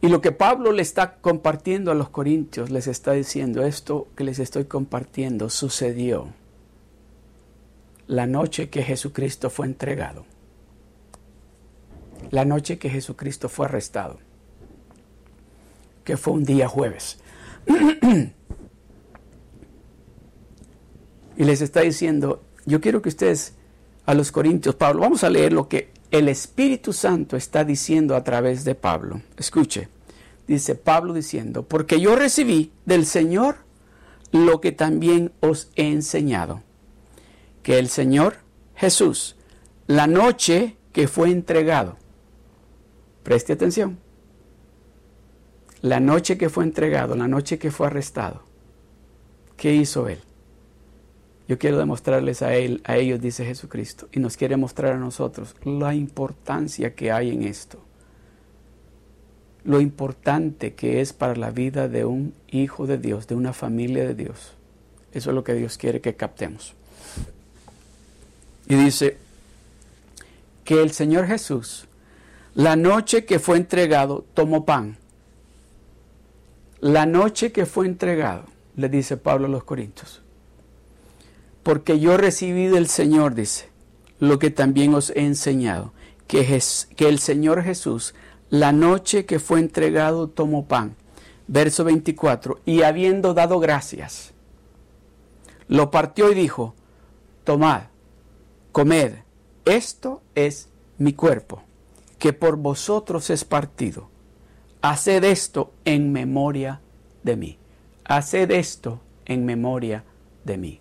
Y 0.00 0.08
lo 0.08 0.20
que 0.20 0.30
Pablo 0.30 0.70
le 0.70 0.82
está 0.82 1.16
compartiendo 1.16 1.90
a 1.90 1.94
los 1.94 2.10
corintios, 2.10 2.70
les 2.70 2.86
está 2.86 3.12
diciendo, 3.12 3.64
esto 3.64 4.06
que 4.14 4.22
les 4.22 4.38
estoy 4.38 4.66
compartiendo 4.66 5.50
sucedió 5.50 6.28
la 8.06 8.26
noche 8.26 8.70
que 8.70 8.84
Jesucristo 8.84 9.50
fue 9.50 9.66
entregado, 9.66 10.26
la 12.30 12.44
noche 12.44 12.78
que 12.78 12.88
Jesucristo 12.88 13.48
fue 13.48 13.66
arrestado, 13.66 14.20
que 16.04 16.16
fue 16.16 16.34
un 16.34 16.44
día 16.44 16.68
jueves. 16.68 17.18
y 21.36 21.44
les 21.44 21.60
está 21.60 21.80
diciendo, 21.80 22.42
yo 22.66 22.80
quiero 22.80 23.02
que 23.02 23.08
ustedes 23.08 23.54
a 24.06 24.14
los 24.14 24.30
Corintios, 24.32 24.74
Pablo, 24.74 25.00
vamos 25.00 25.24
a 25.24 25.30
leer 25.30 25.52
lo 25.52 25.68
que 25.68 25.90
el 26.10 26.28
Espíritu 26.28 26.92
Santo 26.92 27.36
está 27.36 27.64
diciendo 27.64 28.14
a 28.14 28.22
través 28.22 28.64
de 28.64 28.74
Pablo. 28.74 29.22
Escuche, 29.36 29.88
dice 30.46 30.74
Pablo 30.74 31.14
diciendo, 31.14 31.62
porque 31.64 32.00
yo 32.00 32.14
recibí 32.14 32.70
del 32.84 33.06
Señor 33.06 33.56
lo 34.30 34.60
que 34.60 34.72
también 34.72 35.32
os 35.40 35.70
he 35.76 35.90
enseñado, 35.90 36.62
que 37.62 37.78
el 37.78 37.88
Señor 37.88 38.36
Jesús, 38.74 39.36
la 39.86 40.06
noche 40.06 40.76
que 40.92 41.08
fue 41.08 41.30
entregado, 41.30 41.96
preste 43.22 43.52
atención, 43.52 43.98
la 45.80 46.00
noche 46.00 46.36
que 46.38 46.48
fue 46.48 46.64
entregado, 46.64 47.14
la 47.14 47.28
noche 47.28 47.58
que 47.58 47.70
fue 47.70 47.86
arrestado, 47.86 48.42
¿qué 49.56 49.74
hizo 49.74 50.08
él? 50.08 50.20
Yo 51.46 51.58
quiero 51.58 51.78
demostrarles 51.78 52.40
a, 52.40 52.54
él, 52.54 52.80
a 52.84 52.96
ellos, 52.96 53.20
dice 53.20 53.44
Jesucristo, 53.44 54.08
y 54.12 54.20
nos 54.20 54.36
quiere 54.36 54.56
mostrar 54.56 54.92
a 54.92 54.98
nosotros 54.98 55.54
la 55.64 55.94
importancia 55.94 56.94
que 56.94 57.12
hay 57.12 57.30
en 57.30 57.42
esto. 57.42 57.78
Lo 59.64 59.80
importante 59.80 60.74
que 60.74 61.00
es 61.00 61.12
para 61.12 61.36
la 61.36 61.50
vida 61.50 61.88
de 61.88 62.06
un 62.06 62.34
hijo 62.50 62.86
de 62.86 62.96
Dios, 62.96 63.26
de 63.26 63.34
una 63.34 63.52
familia 63.52 64.04
de 64.04 64.14
Dios. 64.14 64.54
Eso 65.12 65.30
es 65.30 65.34
lo 65.34 65.44
que 65.44 65.54
Dios 65.54 65.76
quiere 65.76 66.00
que 66.00 66.16
captemos. 66.16 66.74
Y 68.66 68.74
dice 68.76 69.18
que 70.64 70.82
el 70.82 70.92
Señor 70.92 71.26
Jesús, 71.26 71.86
la 72.54 72.74
noche 72.74 73.26
que 73.26 73.38
fue 73.38 73.58
entregado, 73.58 74.24
tomó 74.32 74.64
pan. 74.64 74.96
La 76.80 77.04
noche 77.04 77.52
que 77.52 77.66
fue 77.66 77.86
entregado, 77.86 78.44
le 78.76 78.88
dice 78.88 79.18
Pablo 79.18 79.46
a 79.46 79.50
los 79.50 79.64
Corintios 79.64 80.23
porque 81.64 81.98
yo 81.98 82.16
recibí 82.16 82.68
del 82.68 82.86
Señor, 82.86 83.34
dice, 83.34 83.70
lo 84.20 84.38
que 84.38 84.50
también 84.50 84.94
os 84.94 85.10
he 85.10 85.24
enseñado, 85.24 85.92
que, 86.28 86.62
que 86.94 87.08
el 87.08 87.18
Señor 87.18 87.62
Jesús, 87.62 88.14
la 88.50 88.70
noche 88.70 89.24
que 89.24 89.40
fue 89.40 89.58
entregado, 89.58 90.28
tomó 90.28 90.66
pan. 90.66 90.94
Verso 91.46 91.84
24, 91.84 92.60
y 92.64 92.82
habiendo 92.82 93.34
dado 93.34 93.60
gracias, 93.60 94.32
lo 95.68 95.90
partió 95.90 96.30
y 96.30 96.34
dijo, 96.34 96.74
tomad, 97.44 97.84
comed, 98.72 99.16
esto 99.64 100.22
es 100.34 100.68
mi 100.98 101.12
cuerpo, 101.12 101.62
que 102.18 102.32
por 102.32 102.56
vosotros 102.56 103.28
es 103.30 103.44
partido. 103.44 104.08
Haced 104.80 105.24
esto 105.24 105.72
en 105.84 106.12
memoria 106.12 106.80
de 107.22 107.36
mí. 107.36 107.58
Haced 108.04 108.50
esto 108.50 109.00
en 109.24 109.46
memoria 109.46 110.04
de 110.44 110.58
mí. 110.58 110.80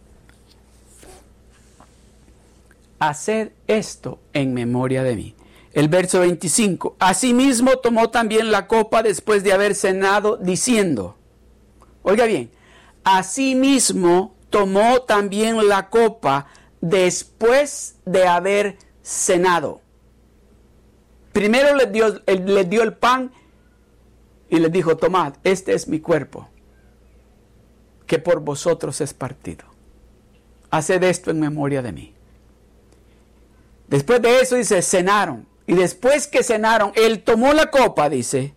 Haced 3.05 3.51
esto 3.67 4.21
en 4.31 4.53
memoria 4.53 5.03
de 5.03 5.17
mí. 5.17 5.35
El 5.73 5.89
verso 5.89 6.21
25. 6.21 6.95
Asimismo 6.99 7.77
tomó 7.79 8.09
también 8.09 8.49
la 8.49 8.65
copa 8.67 9.03
después 9.03 9.43
de 9.43 9.51
haber 9.51 9.75
cenado, 9.75 10.37
diciendo, 10.37 11.17
oiga 12.01 12.25
bien, 12.25 12.49
asimismo 13.03 14.37
tomó 14.49 15.01
también 15.01 15.67
la 15.67 15.89
copa 15.89 16.47
después 16.79 17.97
de 18.05 18.25
haber 18.25 18.77
cenado. 19.01 19.81
Primero 21.33 21.75
les 21.75 21.91
dio, 21.91 22.21
les 22.25 22.69
dio 22.69 22.83
el 22.83 22.93
pan 22.93 23.33
y 24.49 24.59
les 24.59 24.71
dijo, 24.71 24.95
tomad, 24.95 25.33
este 25.43 25.73
es 25.73 25.89
mi 25.89 25.99
cuerpo, 25.99 26.47
que 28.07 28.17
por 28.19 28.39
vosotros 28.39 29.01
es 29.01 29.13
partido. 29.13 29.65
Haced 30.71 31.03
esto 31.03 31.31
en 31.31 31.41
memoria 31.41 31.81
de 31.81 31.91
mí. 31.91 32.12
Después 33.87 34.21
de 34.21 34.39
eso 34.39 34.55
dice, 34.55 34.81
cenaron. 34.81 35.47
Y 35.65 35.73
después 35.73 36.27
que 36.27 36.43
cenaron, 36.43 36.91
él 36.95 37.23
tomó 37.23 37.53
la 37.53 37.67
copa, 37.67 38.09
dice. 38.09 38.53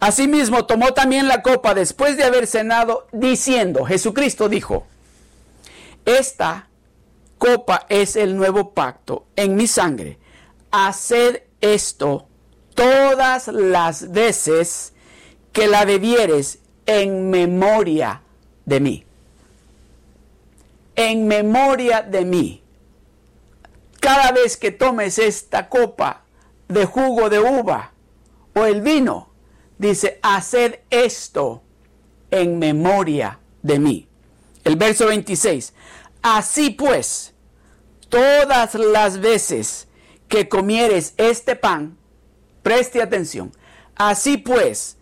Asimismo 0.00 0.64
tomó 0.64 0.94
también 0.94 1.26
la 1.26 1.42
copa 1.42 1.74
después 1.74 2.16
de 2.16 2.24
haber 2.24 2.46
cenado, 2.46 3.08
diciendo, 3.12 3.84
Jesucristo 3.84 4.48
dijo, 4.48 4.86
esta 6.04 6.68
copa 7.36 7.86
es 7.88 8.16
el 8.16 8.36
nuevo 8.36 8.70
pacto 8.74 9.26
en 9.34 9.56
mi 9.56 9.66
sangre. 9.66 10.18
Haced 10.70 11.42
esto 11.60 12.28
todas 12.74 13.48
las 13.48 14.12
veces 14.12 14.92
que 15.52 15.66
la 15.66 15.84
bebieres 15.84 16.60
en 16.86 17.28
memoria 17.30 18.22
de 18.64 18.80
mí. 18.80 19.04
En 20.94 21.26
memoria 21.26 22.02
de 22.02 22.24
mí. 22.24 22.62
Cada 24.00 24.32
vez 24.32 24.56
que 24.56 24.70
tomes 24.70 25.18
esta 25.18 25.68
copa 25.68 26.24
de 26.68 26.84
jugo 26.84 27.28
de 27.30 27.40
uva 27.40 27.92
o 28.54 28.64
el 28.64 28.80
vino, 28.80 29.30
dice, 29.78 30.18
haced 30.22 30.80
esto 30.90 31.62
en 32.30 32.58
memoria 32.58 33.40
de 33.62 33.78
mí. 33.78 34.08
El 34.64 34.76
verso 34.76 35.06
26. 35.06 35.72
Así 36.22 36.70
pues, 36.70 37.34
todas 38.08 38.74
las 38.74 39.20
veces 39.20 39.88
que 40.28 40.48
comieres 40.48 41.14
este 41.16 41.56
pan, 41.56 41.96
preste 42.62 43.02
atención. 43.02 43.52
Así 43.96 44.36
pues, 44.36 44.96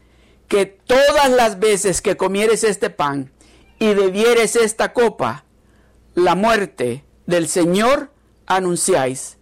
que 0.49 0.67
todas 0.67 1.31
las 1.31 1.59
veces 1.59 2.01
que 2.01 2.17
comieres 2.17 2.65
este 2.65 2.91
pan 2.91 3.33
y 3.79 3.93
bebieres 3.95 4.57
esta 4.57 4.93
copa, 4.93 5.45
la 6.15 6.35
muerte 6.35 7.05
del 7.27 7.49
Señor 7.49 8.11
anunciáis 8.47 9.37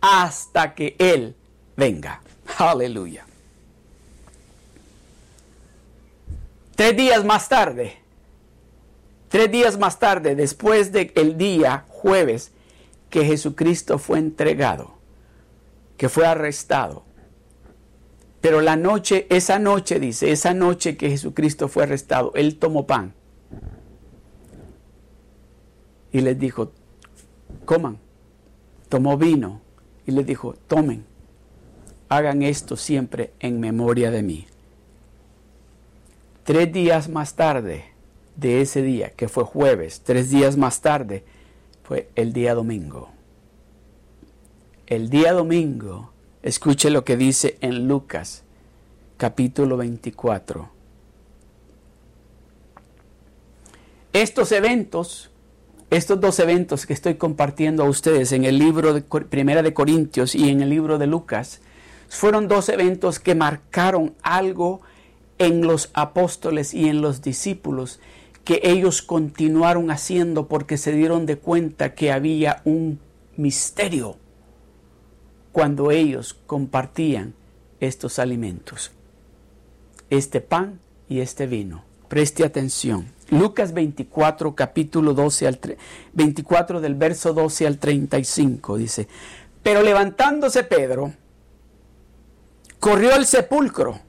hasta 0.00 0.74
que 0.74 0.96
Él 0.98 1.36
venga. 1.76 2.20
Aleluya. 2.58 3.24
Tres 6.74 6.96
días 6.96 7.24
más 7.24 7.48
tarde, 7.48 7.98
tres 9.28 9.50
días 9.50 9.78
más 9.78 9.98
tarde, 9.98 10.34
después 10.34 10.92
del 10.92 11.36
día 11.36 11.84
jueves 11.88 12.52
que 13.10 13.24
Jesucristo 13.24 13.98
fue 13.98 14.18
entregado, 14.18 14.94
que 15.98 16.08
fue 16.08 16.26
arrestado, 16.26 17.04
pero 18.40 18.62
la 18.62 18.76
noche, 18.76 19.26
esa 19.28 19.58
noche, 19.58 20.00
dice, 20.00 20.32
esa 20.32 20.54
noche 20.54 20.96
que 20.96 21.10
Jesucristo 21.10 21.68
fue 21.68 21.82
arrestado, 21.82 22.32
Él 22.34 22.58
tomó 22.58 22.86
pan 22.86 23.12
y 26.12 26.22
les 26.22 26.38
dijo, 26.38 26.72
coman 27.66 27.98
tomó 28.90 29.16
vino 29.16 29.62
y 30.06 30.10
le 30.10 30.24
dijo, 30.24 30.54
tomen, 30.66 31.06
hagan 32.10 32.42
esto 32.42 32.76
siempre 32.76 33.32
en 33.40 33.60
memoria 33.60 34.10
de 34.10 34.22
mí. 34.22 34.46
Tres 36.44 36.70
días 36.72 37.08
más 37.08 37.34
tarde 37.36 37.84
de 38.36 38.60
ese 38.60 38.82
día, 38.82 39.10
que 39.10 39.28
fue 39.28 39.44
jueves, 39.44 40.02
tres 40.04 40.28
días 40.28 40.56
más 40.56 40.82
tarde, 40.82 41.24
fue 41.84 42.10
el 42.16 42.32
día 42.32 42.54
domingo. 42.54 43.10
El 44.86 45.08
día 45.08 45.32
domingo, 45.32 46.10
escuche 46.42 46.90
lo 46.90 47.04
que 47.04 47.16
dice 47.16 47.56
en 47.60 47.86
Lucas 47.86 48.42
capítulo 49.16 49.76
24. 49.76 50.68
Estos 54.12 54.50
eventos 54.50 55.29
estos 55.90 56.20
dos 56.20 56.38
eventos 56.38 56.86
que 56.86 56.92
estoy 56.92 57.16
compartiendo 57.16 57.82
a 57.82 57.88
ustedes 57.88 58.30
en 58.30 58.44
el 58.44 58.58
libro 58.58 58.94
de 58.94 59.02
Primera 59.02 59.62
de 59.62 59.74
Corintios 59.74 60.36
y 60.36 60.48
en 60.48 60.62
el 60.62 60.70
libro 60.70 60.98
de 60.98 61.08
Lucas 61.08 61.60
fueron 62.08 62.46
dos 62.46 62.68
eventos 62.68 63.18
que 63.18 63.34
marcaron 63.34 64.14
algo 64.22 64.82
en 65.38 65.62
los 65.62 65.90
apóstoles 65.92 66.74
y 66.74 66.88
en 66.88 67.00
los 67.00 67.22
discípulos 67.22 67.98
que 68.44 68.60
ellos 68.62 69.02
continuaron 69.02 69.90
haciendo 69.90 70.46
porque 70.46 70.76
se 70.76 70.92
dieron 70.92 71.26
de 71.26 71.38
cuenta 71.38 71.94
que 71.94 72.12
había 72.12 72.62
un 72.64 73.00
misterio 73.36 74.16
cuando 75.50 75.90
ellos 75.90 76.36
compartían 76.46 77.34
estos 77.80 78.20
alimentos, 78.20 78.92
este 80.08 80.40
pan 80.40 80.78
y 81.08 81.20
este 81.20 81.46
vino. 81.46 81.84
Preste 82.08 82.44
atención. 82.44 83.06
Lucas 83.30 83.72
24, 83.72 84.54
capítulo 84.54 85.14
12 85.14 85.46
al 85.46 85.60
24 86.12 86.80
del 86.80 86.94
verso 86.96 87.32
12 87.32 87.66
al 87.66 87.78
35 87.78 88.76
dice, 88.76 89.08
pero 89.62 89.82
levantándose 89.82 90.64
Pedro, 90.64 91.12
corrió 92.80 93.14
al 93.14 93.26
sepulcro 93.26 94.00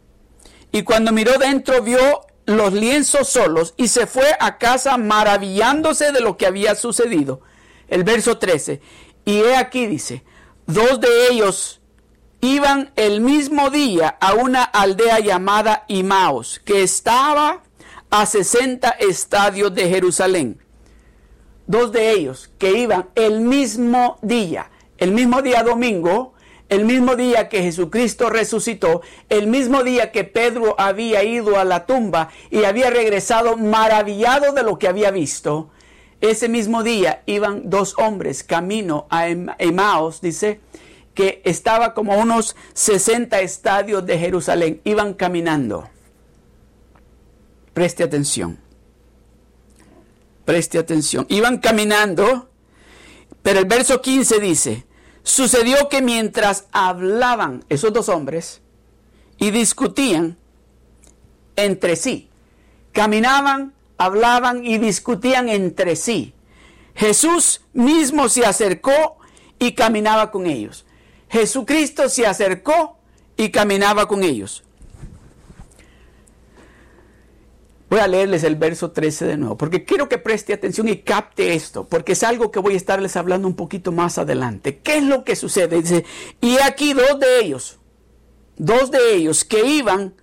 y 0.72 0.84
cuando 0.84 1.12
miró 1.12 1.38
dentro 1.38 1.84
vio 1.84 2.00
los 2.46 2.74
lienzos 2.74 3.30
solos 3.30 3.76
y 3.78 3.90
se 3.90 4.08
fue 4.08 4.36
a 4.40 4.58
casa 4.58 4.98
maravillándose 4.98 6.12
de 6.12 6.22
lo 6.22 6.38
que 6.38 6.48
había 6.48 6.74
sucedido. 6.76 7.42
El 7.88 8.04
verso 8.04 8.38
13, 8.38 8.82
y 9.26 9.42
he 9.42 9.56
aquí 9.56 9.86
dice, 9.86 10.24
dos 10.66 11.00
de 11.00 11.28
ellos 11.30 11.82
iban 12.40 12.92
el 12.96 13.22
mismo 13.22 13.70
día 13.70 14.18
a 14.20 14.34
una 14.34 14.64
aldea 14.64 15.20
llamada 15.20 15.86
Imaos, 15.88 16.60
que 16.60 16.82
estaba 16.82 17.62
a 18.12 18.26
60 18.26 18.90
estadios 19.00 19.74
de 19.74 19.88
Jerusalén. 19.90 20.60
Dos 21.66 21.94
de 21.94 22.12
ellos 22.12 22.52
que 22.58 22.78
iban 22.78 23.10
el 23.16 23.40
mismo 23.40 24.20
día, 24.22 24.70
el 24.98 25.12
mismo 25.12 25.42
día 25.42 25.64
domingo, 25.64 26.34
el 26.68 26.84
mismo 26.84 27.16
día 27.16 27.48
que 27.48 27.64
Jesucristo 27.64 28.30
resucitó, 28.30 29.02
el 29.30 29.48
mismo 29.48 29.84
día 29.84 30.12
que 30.12 30.26
Pedro 30.26 30.76
había 30.78 31.24
ido 31.24 31.58
a 31.58 31.64
la 31.64 31.86
tumba 31.86 32.30
y 32.50 32.66
había 32.66 32.90
regresado 32.90 33.56
maravillado 33.56 34.52
de 34.52 34.64
lo 34.64 34.78
que 34.78 34.90
había 34.90 35.12
visto. 35.12 35.70
Ese 36.20 36.50
mismo 36.50 36.84
día 36.84 37.24
iban 37.26 37.70
dos 37.70 37.96
hombres 37.98 38.44
camino 38.44 39.08
a 39.10 39.30
Emaos, 39.30 40.20
dice, 40.20 40.60
que 41.14 41.42
estaba 41.46 41.94
como 41.94 42.18
unos 42.20 42.58
60 42.74 43.40
estadios 43.40 44.06
de 44.06 44.18
Jerusalén, 44.18 44.82
iban 44.84 45.14
caminando. 45.14 45.91
Preste 47.74 48.04
atención. 48.04 48.60
Preste 50.46 50.78
atención. 50.78 51.26
Iban 51.30 51.60
caminando, 51.60 52.50
pero 53.42 53.60
el 53.60 53.66
verso 53.66 54.02
15 54.02 54.40
dice, 54.40 54.86
sucedió 55.24 55.88
que 55.88 56.02
mientras 56.02 56.66
hablaban 56.72 57.64
esos 57.70 57.94
dos 57.94 58.10
hombres 58.10 58.62
y 59.38 59.52
discutían 59.52 60.38
entre 61.56 61.96
sí, 61.96 62.30
caminaban, 62.92 63.74
hablaban 63.98 64.66
y 64.66 64.78
discutían 64.78 65.48
entre 65.48 65.96
sí, 65.96 66.34
Jesús 66.96 67.62
mismo 67.74 68.30
se 68.30 68.46
acercó 68.46 69.18
y 69.60 69.74
caminaba 69.74 70.32
con 70.32 70.46
ellos. 70.48 70.86
Jesucristo 71.30 72.10
se 72.10 72.28
acercó 72.28 72.98
y 73.38 73.50
caminaba 73.52 74.08
con 74.08 74.24
ellos. 74.24 74.64
Voy 77.92 78.00
a 78.00 78.08
leerles 78.08 78.46
el 78.46 78.56
verso 78.56 78.92
13 78.92 79.26
de 79.26 79.36
nuevo, 79.36 79.58
porque 79.58 79.84
quiero 79.84 80.08
que 80.08 80.18
preste 80.18 80.54
atención 80.54 80.88
y 80.88 81.00
capte 81.00 81.56
esto, 81.56 81.86
porque 81.90 82.14
es 82.14 82.24
algo 82.24 82.50
que 82.50 82.60
voy 82.60 82.76
a 82.76 82.78
estarles 82.78 83.18
hablando 83.18 83.50
un 83.50 83.56
poquito 83.58 83.92
más 83.92 84.18
adelante. 84.18 84.78
¿Qué 84.78 85.00
es 85.00 85.04
lo 85.04 85.26
que 85.26 85.36
sucede? 85.36 85.82
Dice, 85.82 86.06
y 86.40 86.58
aquí 86.60 86.94
dos 86.94 87.20
de 87.20 87.42
ellos, 87.42 87.80
dos 88.56 88.92
de 88.92 89.16
ellos 89.16 89.44
que 89.44 89.66
iban 89.66 90.14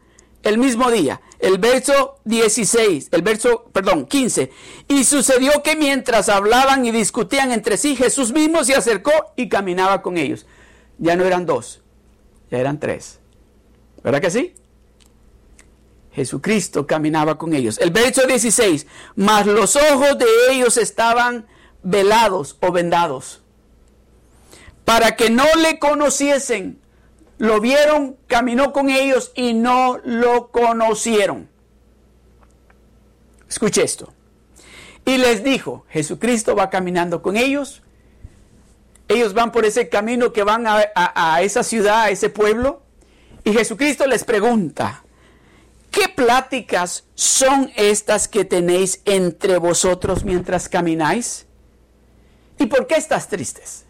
el 0.45 0.57
mismo 0.57 0.91
día. 0.91 1.21
El 1.41 1.59
verso 1.59 2.21
16, 2.25 3.09
el 3.13 3.21
verso, 3.21 3.67
perdón, 3.71 4.07
15. 4.07 4.51
Y 4.89 5.05
sucedió 5.05 5.63
que 5.63 5.77
mientras 5.77 6.31
hablaban 6.31 6.87
y 6.87 6.91
discutían 6.91 7.53
entre 7.53 7.77
sí, 7.77 7.97
Jesús 7.97 8.33
mismo 8.33 8.65
se 8.65 8.77
acercó 8.77 9.13
y 9.37 9.51
caminaba 9.51 10.01
con 10.01 10.17
ellos. 10.17 10.47
Ya 10.97 11.17
no 11.17 11.25
eran 11.27 11.45
dos, 11.45 11.83
ya 12.51 12.61
eran 12.61 12.81
tres. 12.81 13.21
¿Verdad 14.03 14.23
que 14.23 14.31
sí? 14.31 14.55
Jesucristo 16.19 16.87
caminaba 16.87 17.39
con 17.39 17.55
ellos. 17.55 17.79
El 17.79 17.91
verso 17.91 18.27
16, 18.27 18.87
mas 19.17 19.47
los 19.47 19.77
ojos 19.77 20.19
de 20.19 20.27
ellos 20.51 20.77
estaban 20.77 21.47
velados 21.83 22.57
o 22.61 22.73
vendados, 22.73 23.43
para 24.85 25.17
que 25.17 25.31
no 25.31 25.47
le 25.61 25.79
conociesen. 25.79 26.81
Lo 27.39 27.61
vieron, 27.61 28.17
caminó 28.27 28.73
con 28.73 28.91
ellos 28.91 29.31
y 29.37 29.55
no 29.55 29.99
lo 30.05 30.51
conocieron. 30.51 31.49
Escuche 33.49 33.85
esto. 33.85 34.13
Y 35.05 35.19
les 35.19 35.45
dijo, 35.45 35.87
Jesucristo 35.89 36.57
va 36.57 36.69
caminando 36.69 37.23
con 37.23 37.37
ellos. 37.37 37.83
Ellos 39.07 39.35
van 39.35 39.53
por 39.53 39.65
ese 39.65 39.89
camino 39.89 40.33
que 40.33 40.43
van 40.43 40.67
a, 40.67 40.91
a 40.95 41.43
esa 41.43 41.63
ciudad, 41.63 42.03
a 42.03 42.11
ese 42.11 42.29
pueblo. 42.29 42.83
Y 43.45 43.53
Jesucristo 43.53 44.07
les 44.07 44.25
pregunta, 44.25 45.05
¿Qué 45.99 46.09
pláticas 46.09 47.09
son 47.17 47.73
estas 47.75 48.29
que 48.29 48.45
tenéis 48.45 49.03
entre 49.05 49.59
vosotros 49.59 50.25
mientras 50.25 50.69
camináis? 50.69 51.47
¿Y 52.57 52.67
por 52.67 52.87
qué 52.87 52.95
estás 52.95 53.27
tristes? 53.27 53.85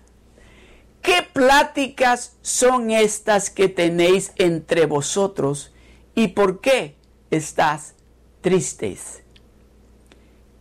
¿Qué 1.03 1.29
pláticas 1.31 2.33
son 2.41 2.91
estas 2.91 3.51
que 3.51 3.69
tenéis 3.69 4.33
entre 4.37 4.87
vosotros 4.87 5.75
y 6.15 6.29
por 6.29 6.63
qué 6.63 6.97
estás 7.31 7.93
tristes? 8.41 9.23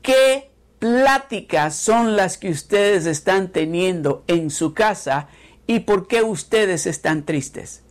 ¿Qué 0.02 0.52
pláticas 0.80 1.78
son 1.78 2.18
las 2.18 2.38
que 2.38 2.50
ustedes 2.50 3.06
están 3.06 3.54
teniendo 3.54 4.26
en 4.28 4.52
su 4.52 4.74
casa 4.74 5.30
y 5.66 5.80
por 5.80 6.10
qué 6.10 6.24
ustedes 6.24 6.86
están 6.86 7.26
tristes? 7.26 7.84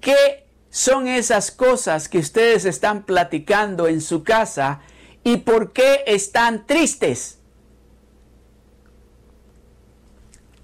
¿Qué 0.00 0.47
son 0.78 1.08
esas 1.08 1.50
cosas 1.50 2.08
que 2.08 2.18
ustedes 2.18 2.64
están 2.64 3.02
platicando 3.02 3.88
en 3.88 4.00
su 4.00 4.22
casa 4.22 4.78
y 5.24 5.38
por 5.38 5.72
qué 5.72 6.04
están 6.06 6.68
tristes? 6.68 7.40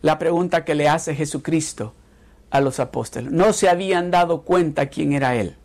La 0.02 0.16
pregunta 0.21 0.64
que 0.64 0.76
le 0.76 0.88
hace 0.88 1.16
Jesucristo 1.16 1.94
a 2.50 2.61
los 2.61 2.78
apóstoles. 2.78 3.33
No 3.33 3.52
se 3.52 3.68
habían 3.68 4.12
dado 4.12 4.42
cuenta 4.42 4.87
quién 4.87 5.14
era 5.14 5.35
Él. 5.35 5.56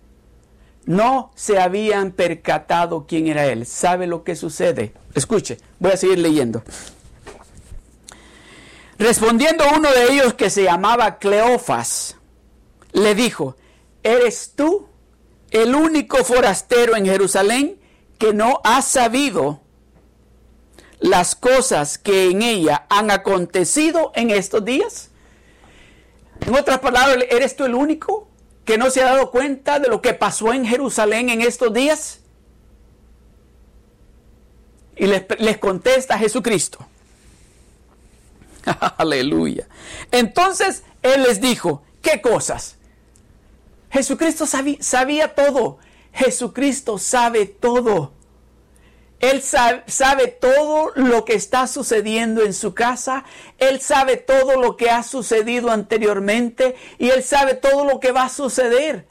No 0.86 1.32
se 1.36 1.60
habían 1.60 2.12
percatado 2.12 3.06
quién 3.06 3.28
era 3.28 3.46
Él. 3.46 3.68
¿Sabe 3.68 4.08
lo 4.08 4.24
que 4.24 4.36
sucede? 4.36 4.94
Escuche, 5.14 5.60
voy 5.78 5.92
a 5.92 5.98
seguir 5.98 6.18
leyendo. 6.18 6.64
Respondiendo 8.98 9.64
uno 9.78 9.92
de 9.92 10.12
ellos 10.12 10.34
que 10.34 10.50
se 10.50 10.64
llamaba 10.64 11.20
Cleofas, 11.20 12.16
le 12.94 13.14
dijo, 13.14 13.56
¿Eres 14.10 14.54
tú 14.56 14.88
el 15.52 15.76
único 15.76 16.24
forastero 16.24 16.96
en 16.96 17.06
Jerusalén 17.06 17.80
que 18.18 18.34
no 18.34 18.60
ha 18.64 18.82
sabido 18.82 19.62
las 21.00 21.36
cosas 21.36 22.00
que 22.00 22.32
en 22.32 22.42
ella 22.42 22.88
han 22.90 23.12
acontecido 23.12 24.12
en 24.16 24.32
estos 24.32 24.66
días? 24.66 25.12
En 26.42 26.56
otras 26.56 26.80
palabras, 26.80 27.24
¿eres 27.30 27.56
tú 27.56 27.66
el 27.66 27.76
único 27.76 28.28
que 28.66 28.80
no 28.80 28.90
se 28.90 29.04
ha 29.04 29.14
dado 29.14 29.30
cuenta 29.30 29.78
de 29.78 29.90
lo 29.90 30.02
que 30.02 30.16
pasó 30.16 30.54
en 30.54 30.66
Jerusalén 30.66 31.30
en 31.30 31.42
estos 31.42 31.72
días? 31.72 32.22
Y 34.96 35.06
les, 35.06 35.24
les 35.38 35.60
contesta 35.60 36.18
Jesucristo. 36.18 36.80
Aleluya. 38.98 39.68
Entonces 40.10 40.82
Él 41.04 41.22
les 41.22 41.40
dijo, 41.40 41.84
¿qué 42.02 42.22
cosas? 42.22 42.79
Jesucristo 43.92 44.46
sabía, 44.46 45.36
todo. 45.36 45.80
Jesucristo 46.14 46.98
sabe 46.98 47.46
todo. 47.46 48.14
Él 49.20 49.42
sabe, 49.42 50.28
todo 50.28 50.92
lo 50.96 51.26
que 51.26 51.34
está 51.34 51.68
sucediendo 51.68 52.44
en 52.44 52.54
su 52.54 52.74
casa. 52.74 53.26
Él 53.58 53.82
sabe 53.82 54.16
todo 54.16 54.62
lo 54.62 54.78
que 54.78 54.90
ha 54.90 55.04
sucedido 55.04 55.72
anteriormente. 55.72 56.76
Y 56.98 57.10
Él 57.10 57.24
sabe 57.24 57.56
todo 57.56 57.84
lo 57.84 58.00
que 58.00 58.12
va 58.12 58.24
a 58.24 58.30
suceder. 58.30 59.08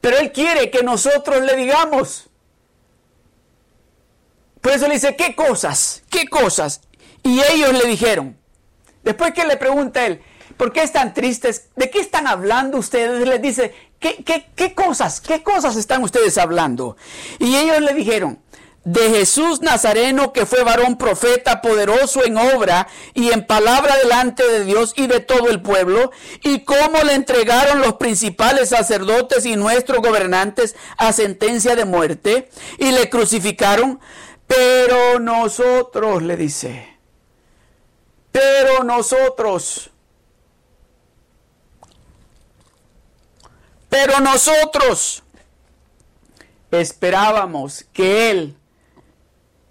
Pero 0.00 0.18
Él 0.18 0.32
quiere 0.32 0.70
que 0.70 0.82
nosotros 0.82 1.42
le 1.42 1.54
digamos. 1.54 2.30
Por 4.60 4.72
eso 4.72 4.88
le 4.88 4.94
dice, 4.94 5.14
¿qué 5.16 5.36
cosas? 5.36 6.02
¿Qué 6.10 6.28
cosas? 6.28 6.80
Y 7.22 7.40
ellos 7.52 7.72
le 7.72 7.88
dijeron. 7.88 8.38
Después 9.04 9.32
que 9.32 9.44
le 9.44 9.56
pregunta 9.56 10.06
Él, 10.06 10.22
¿Por 10.62 10.72
qué 10.72 10.84
están 10.84 11.12
tristes? 11.12 11.70
¿De 11.74 11.90
qué 11.90 11.98
están 11.98 12.28
hablando 12.28 12.78
ustedes? 12.78 13.26
Les 13.26 13.42
dice, 13.42 13.74
¿qué, 13.98 14.22
qué, 14.54 14.74
cosas? 14.76 15.20
¿Qué 15.20 15.42
cosas 15.42 15.74
están 15.74 16.04
ustedes 16.04 16.38
hablando? 16.38 16.96
Y 17.40 17.56
ellos 17.56 17.80
le 17.80 17.92
dijeron, 17.94 18.38
de 18.84 19.10
Jesús 19.10 19.60
Nazareno, 19.60 20.32
que 20.32 20.46
fue 20.46 20.62
varón 20.62 20.98
profeta, 20.98 21.62
poderoso 21.62 22.24
en 22.24 22.36
obra 22.36 22.86
y 23.12 23.32
en 23.32 23.44
palabra 23.44 23.96
delante 23.96 24.46
de 24.46 24.64
Dios 24.64 24.94
y 24.96 25.08
de 25.08 25.18
todo 25.18 25.50
el 25.50 25.62
pueblo, 25.62 26.12
y 26.44 26.60
cómo 26.60 27.02
le 27.02 27.14
entregaron 27.14 27.80
los 27.80 27.94
principales 27.94 28.68
sacerdotes 28.68 29.44
y 29.44 29.56
nuestros 29.56 29.98
gobernantes 29.98 30.76
a 30.96 31.12
sentencia 31.12 31.74
de 31.74 31.86
muerte, 31.86 32.50
y 32.78 32.92
le 32.92 33.10
crucificaron, 33.10 33.98
pero 34.46 35.18
nosotros, 35.18 36.22
le 36.22 36.36
dice, 36.36 36.98
pero 38.30 38.84
nosotros, 38.84 39.91
Pero 43.92 44.20
nosotros 44.20 45.22
esperábamos 46.70 47.84
que 47.92 48.30
Él 48.30 48.56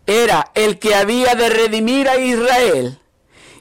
era 0.06 0.52
el 0.54 0.78
que 0.78 0.94
había 0.94 1.34
de 1.34 1.50
redimir 1.50 2.08
a 2.08 2.18
Israel. 2.18 3.00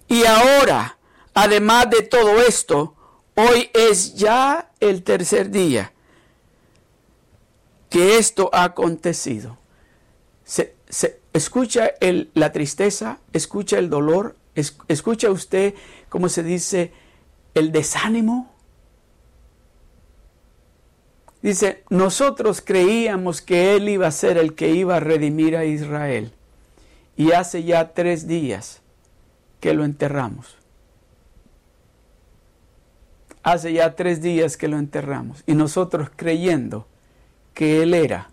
Y 0.06 0.26
ahora, 0.26 0.98
además 1.32 1.88
de 1.88 2.02
todo 2.02 2.42
esto, 2.42 2.94
hoy 3.36 3.70
es 3.72 4.16
ya 4.16 4.70
el 4.80 5.02
tercer 5.02 5.50
día 5.50 5.94
que 7.88 8.18
esto 8.18 8.50
ha 8.52 8.64
acontecido. 8.64 9.56
Se, 10.44 10.76
escucha 11.32 11.94
la 12.34 12.52
tristeza, 12.52 13.18
escucha 13.32 13.78
el 13.78 13.88
dolor, 13.88 14.36
escucha 14.88 15.30
usted, 15.30 15.72
como 16.10 16.28
se 16.28 16.42
dice, 16.42 16.92
el 17.54 17.72
desánimo. 17.72 18.49
Dice, 21.42 21.84
nosotros 21.88 22.60
creíamos 22.60 23.40
que 23.40 23.74
Él 23.74 23.88
iba 23.88 24.06
a 24.06 24.12
ser 24.12 24.36
el 24.36 24.54
que 24.54 24.70
iba 24.70 24.96
a 24.96 25.00
redimir 25.00 25.56
a 25.56 25.64
Israel. 25.64 26.32
Y 27.16 27.32
hace 27.32 27.64
ya 27.64 27.92
tres 27.94 28.26
días 28.26 28.82
que 29.58 29.72
lo 29.72 29.84
enterramos. 29.84 30.56
Hace 33.42 33.72
ya 33.72 33.96
tres 33.96 34.20
días 34.20 34.58
que 34.58 34.68
lo 34.68 34.78
enterramos. 34.78 35.42
Y 35.46 35.54
nosotros 35.54 36.10
creyendo 36.14 36.86
que 37.54 37.82
Él 37.82 37.94
era 37.94 38.28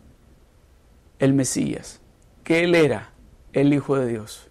el 1.20 1.34
Mesías, 1.34 2.02
que 2.44 2.64
Él 2.64 2.76
era 2.76 3.12
el 3.54 3.74
Hijo 3.74 3.98
de 3.98 4.08
Dios. 4.08 4.50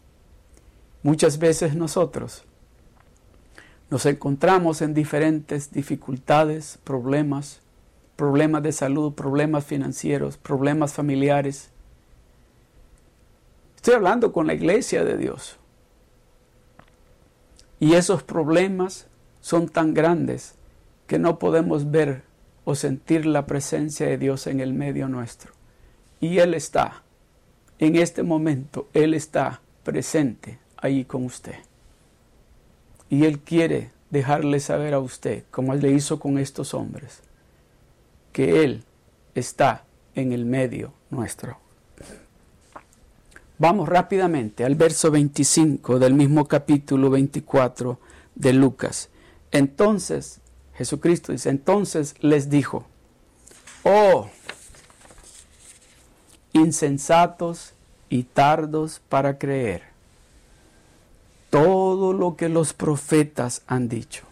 Muchas 1.03 1.39
veces 1.39 1.75
nosotros 1.77 2.45
nos 3.91 4.07
encontramos 4.07 4.83
en 4.83 4.95
diferentes 4.95 5.71
dificultades, 5.71 6.79
problemas, 6.83 7.61
problemas 8.17 8.63
de 8.63 8.73
salud, 8.73 9.13
problemas 9.13 9.65
financieros, 9.65 10.39
problemas 10.39 10.95
familiares. 10.95 11.71
Estoy 13.77 13.95
hablando 13.95 14.33
con 14.33 14.47
la 14.47 14.55
iglesia 14.55 15.05
de 15.05 15.17
Dios. 15.17 15.59
Y 17.79 17.95
esos 17.95 18.23
problemas 18.23 19.07
son 19.41 19.69
tan 19.69 19.93
grandes 19.95 20.55
que 21.07 21.19
no 21.19 21.39
podemos 21.39 21.91
ver 21.91 22.23
o 22.65 22.75
sentir 22.75 23.27
la 23.27 23.47
presencia 23.47 24.07
de 24.07 24.19
Dios 24.19 24.47
en 24.47 24.61
el 24.61 24.73
medio 24.73 25.09
nuestro. 25.09 25.53
Y 26.21 26.39
Él 26.39 26.55
está, 26.55 27.03
en 27.79 27.97
este 27.97 28.23
momento, 28.23 28.89
Él 28.95 29.15
está 29.15 29.61
presente 29.85 30.59
ahí 30.79 31.05
con 31.05 31.25
usted. 31.25 31.57
Y 33.09 33.25
Él 33.25 33.39
quiere 33.39 33.93
dejarle 34.11 34.59
saber 34.59 34.95
a 34.95 34.99
usted, 34.99 35.45
como 35.51 35.75
le 35.75 35.93
hizo 35.93 36.19
con 36.19 36.39
estos 36.39 36.75
hombres, 36.75 37.23
que 38.37 38.63
Él 38.65 38.85
está 39.35 39.87
en 40.15 40.31
el 40.31 40.45
medio 40.45 40.93
nuestro. 41.09 41.57
Vamos 43.57 43.89
rápidamente 43.89 44.63
al 44.63 44.75
verso 44.75 45.11
25 45.11 45.99
del 45.99 46.13
mismo 46.13 46.47
capítulo 46.47 47.09
24 47.09 47.99
de 48.35 48.53
Lucas. 48.53 49.09
Entonces, 49.53 50.41
Jesucristo 50.75 51.33
dice, 51.33 51.49
entonces 51.49 52.15
les 52.21 52.51
dijo, 52.51 52.85
oh, 53.85 54.29
insensatos 56.53 57.73
y 58.11 58.25
tardos 58.25 59.01
para 59.09 59.39
creer 59.39 59.81
todo 61.49 62.13
lo 62.13 62.37
que 62.37 62.51
los 62.51 62.75
profetas 62.75 63.63
han 63.67 63.89
dicho. 63.89 64.26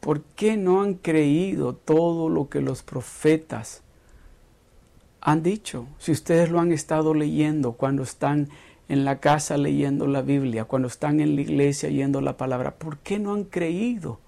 ¿Por 0.00 0.22
qué 0.22 0.56
no 0.56 0.82
han 0.82 0.94
creído 0.94 1.74
todo 1.74 2.28
lo 2.28 2.48
que 2.48 2.60
los 2.60 2.82
profetas 2.82 3.82
han 5.20 5.42
dicho? 5.42 5.86
Si 5.98 6.10
ustedes 6.10 6.50
lo 6.50 6.58
han 6.58 6.72
estado 6.72 7.12
leyendo 7.12 7.72
cuando 7.72 8.02
están 8.02 8.48
en 8.88 9.04
la 9.04 9.20
casa 9.20 9.56
leyendo 9.56 10.06
la 10.06 10.22
Biblia, 10.22 10.64
cuando 10.64 10.88
están 10.88 11.20
en 11.20 11.36
la 11.36 11.42
iglesia 11.42 11.90
leyendo 11.90 12.20
la 12.20 12.36
palabra, 12.36 12.76
¿por 12.76 12.98
qué 12.98 13.18
no 13.18 13.34
han 13.34 13.44
creído 13.44 14.18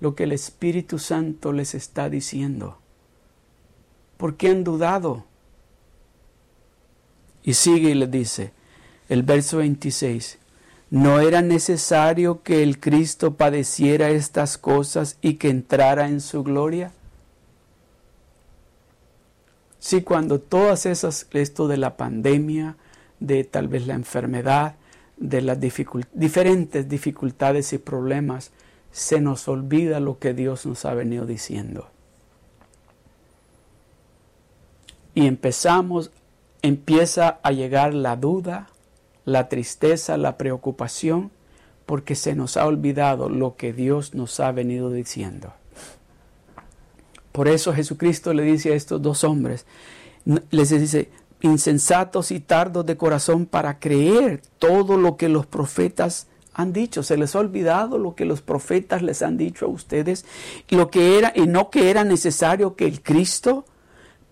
lo 0.00 0.14
que 0.14 0.24
el 0.24 0.32
Espíritu 0.32 0.98
Santo 0.98 1.52
les 1.52 1.74
está 1.74 2.08
diciendo? 2.08 2.78
¿Por 4.16 4.36
qué 4.36 4.48
han 4.48 4.64
dudado? 4.64 5.24
Y 7.42 7.54
sigue 7.54 7.90
y 7.90 7.94
le 7.94 8.06
dice, 8.06 8.52
el 9.08 9.22
verso 9.22 9.58
26, 9.58 10.38
¿no 10.94 11.18
era 11.18 11.42
necesario 11.42 12.44
que 12.44 12.62
el 12.62 12.78
Cristo 12.78 13.34
padeciera 13.34 14.10
estas 14.10 14.56
cosas 14.56 15.18
y 15.20 15.34
que 15.34 15.48
entrara 15.48 16.06
en 16.06 16.20
su 16.20 16.44
gloria? 16.44 16.92
Sí, 19.80 20.02
cuando 20.02 20.38
todas 20.38 20.86
esas, 20.86 21.26
esto 21.32 21.66
de 21.66 21.78
la 21.78 21.96
pandemia, 21.96 22.76
de 23.18 23.42
tal 23.42 23.66
vez 23.66 23.88
la 23.88 23.94
enfermedad, 23.94 24.76
de 25.16 25.42
las 25.42 25.58
diferentes 25.58 26.88
dificultades 26.88 27.72
y 27.72 27.78
problemas, 27.78 28.52
se 28.92 29.20
nos 29.20 29.48
olvida 29.48 29.98
lo 29.98 30.20
que 30.20 30.32
Dios 30.32 30.64
nos 30.64 30.84
ha 30.84 30.94
venido 30.94 31.26
diciendo. 31.26 31.88
Y 35.12 35.26
empezamos, 35.26 36.12
empieza 36.62 37.40
a 37.42 37.50
llegar 37.50 37.94
la 37.94 38.14
duda, 38.14 38.68
la 39.24 39.48
tristeza, 39.48 40.16
la 40.16 40.36
preocupación, 40.36 41.30
porque 41.86 42.14
se 42.14 42.34
nos 42.34 42.56
ha 42.56 42.66
olvidado 42.66 43.28
lo 43.28 43.56
que 43.56 43.72
Dios 43.72 44.14
nos 44.14 44.40
ha 44.40 44.52
venido 44.52 44.90
diciendo. 44.90 45.52
Por 47.32 47.48
eso 47.48 47.74
Jesucristo 47.74 48.32
le 48.32 48.42
dice 48.42 48.72
a 48.72 48.76
estos 48.76 49.02
dos 49.02 49.24
hombres, 49.24 49.66
les 50.50 50.70
dice, 50.70 51.10
insensatos 51.40 52.30
y 52.30 52.40
tardos 52.40 52.86
de 52.86 52.96
corazón 52.96 53.44
para 53.46 53.78
creer 53.78 54.40
todo 54.58 54.96
lo 54.96 55.16
que 55.16 55.28
los 55.28 55.44
profetas 55.44 56.28
han 56.54 56.72
dicho. 56.72 57.02
Se 57.02 57.16
les 57.16 57.34
ha 57.34 57.40
olvidado 57.40 57.98
lo 57.98 58.14
que 58.14 58.24
los 58.24 58.40
profetas 58.40 59.02
les 59.02 59.20
han 59.22 59.36
dicho 59.36 59.66
a 59.66 59.68
ustedes, 59.68 60.24
lo 60.70 60.90
que 60.90 61.18
era 61.18 61.32
y 61.34 61.46
no 61.46 61.70
que 61.70 61.90
era 61.90 62.04
necesario 62.04 62.76
que 62.76 62.86
el 62.86 63.02
Cristo 63.02 63.66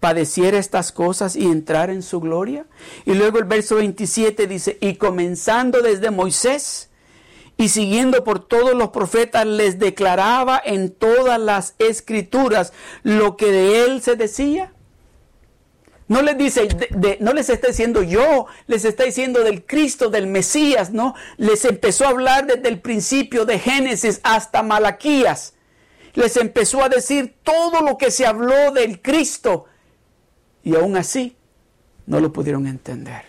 padeciera 0.02 0.58
estas 0.58 0.90
cosas 0.90 1.36
y 1.36 1.44
entrar 1.44 1.88
en 1.88 2.02
su 2.02 2.18
gloria. 2.18 2.66
Y 3.04 3.14
luego 3.14 3.38
el 3.38 3.44
verso 3.44 3.76
27 3.76 4.48
dice, 4.48 4.76
y 4.80 4.96
comenzando 4.96 5.80
desde 5.80 6.10
Moisés 6.10 6.90
y 7.56 7.68
siguiendo 7.68 8.24
por 8.24 8.44
todos 8.44 8.74
los 8.74 8.88
profetas, 8.88 9.46
les 9.46 9.78
declaraba 9.78 10.60
en 10.64 10.90
todas 10.90 11.38
las 11.38 11.76
escrituras 11.78 12.72
lo 13.04 13.36
que 13.36 13.52
de 13.52 13.84
él 13.84 14.02
se 14.02 14.16
decía. 14.16 14.72
No 16.08 16.20
les 16.20 16.36
dice, 16.36 16.66
no 17.20 17.32
les 17.32 17.48
está 17.48 17.68
diciendo 17.68 18.02
yo, 18.02 18.46
les 18.66 18.84
está 18.84 19.04
diciendo 19.04 19.44
del 19.44 19.64
Cristo, 19.64 20.10
del 20.10 20.26
Mesías, 20.26 20.90
¿no? 20.90 21.14
Les 21.36 21.64
empezó 21.64 22.06
a 22.06 22.08
hablar 22.08 22.48
desde 22.48 22.68
el 22.68 22.80
principio 22.80 23.44
de 23.44 23.60
Génesis 23.60 24.20
hasta 24.24 24.64
Malaquías. 24.64 25.54
Les 26.14 26.36
empezó 26.36 26.82
a 26.82 26.88
decir 26.88 27.36
todo 27.44 27.82
lo 27.82 27.96
que 27.98 28.10
se 28.10 28.26
habló 28.26 28.72
del 28.72 29.00
Cristo 29.00 29.66
y 30.64 30.74
aún 30.76 30.96
así 30.96 31.36
no 32.06 32.20
lo 32.20 32.32
pudieron 32.32 32.66
entender. 32.66 33.22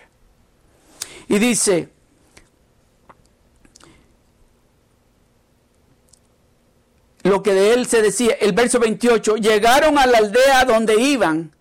Y 1.28 1.40
dice, 1.40 1.90
lo 7.24 7.42
que 7.42 7.54
de 7.54 7.74
él 7.74 7.88
se 7.88 8.02
decía, 8.02 8.34
el 8.40 8.54
verso 8.54 8.80
28, 8.80 9.38
llegaron 9.38 9.98
a 9.98 10.06
la 10.06 10.18
aldea 10.20 10.66
donde 10.66 11.00
iban 11.02 11.56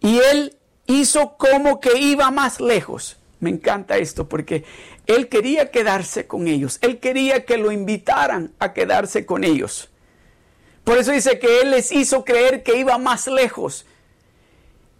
y 0.00 0.18
él 0.18 0.56
hizo 0.86 1.36
como 1.36 1.80
que 1.80 1.98
iba 1.98 2.30
más 2.30 2.60
lejos. 2.60 3.18
Me 3.40 3.50
encanta 3.50 3.98
esto 3.98 4.28
porque 4.28 4.64
él 5.06 5.28
quería 5.28 5.70
quedarse 5.70 6.26
con 6.26 6.46
ellos, 6.48 6.78
él 6.80 6.98
quería 7.00 7.44
que 7.44 7.58
lo 7.58 7.72
invitaran 7.72 8.52
a 8.58 8.72
quedarse 8.72 9.26
con 9.26 9.44
ellos. 9.44 9.90
Por 10.84 10.98
eso 10.98 11.12
dice 11.12 11.38
que 11.38 11.60
él 11.60 11.70
les 11.70 11.92
hizo 11.92 12.24
creer 12.24 12.62
que 12.62 12.76
iba 12.76 12.98
más 12.98 13.26
lejos. 13.26 13.86